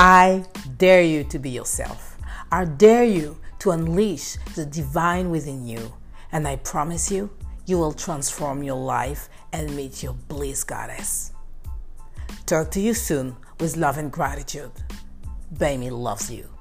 I 0.00 0.42
dare 0.78 1.04
you 1.04 1.22
to 1.30 1.38
be 1.38 1.46
yourself. 1.46 2.18
I 2.50 2.64
dare 2.66 3.04
you 3.04 3.36
to 3.62 3.70
unleash 3.70 4.38
the 4.56 4.66
divine 4.66 5.30
within 5.30 5.64
you. 5.64 5.92
And 6.32 6.48
I 6.48 6.56
promise 6.56 7.12
you, 7.12 7.30
you 7.64 7.78
will 7.78 7.92
transform 7.92 8.64
your 8.64 8.76
life 8.76 9.28
and 9.52 9.76
meet 9.76 10.02
your 10.02 10.14
bliss 10.14 10.64
goddess. 10.64 11.30
Talk 12.44 12.72
to 12.72 12.80
you 12.80 12.92
soon 12.92 13.36
with 13.60 13.76
love 13.76 13.98
and 13.98 14.10
gratitude. 14.10 14.72
Bamie 15.54 15.90
loves 15.90 16.28
you. 16.28 16.51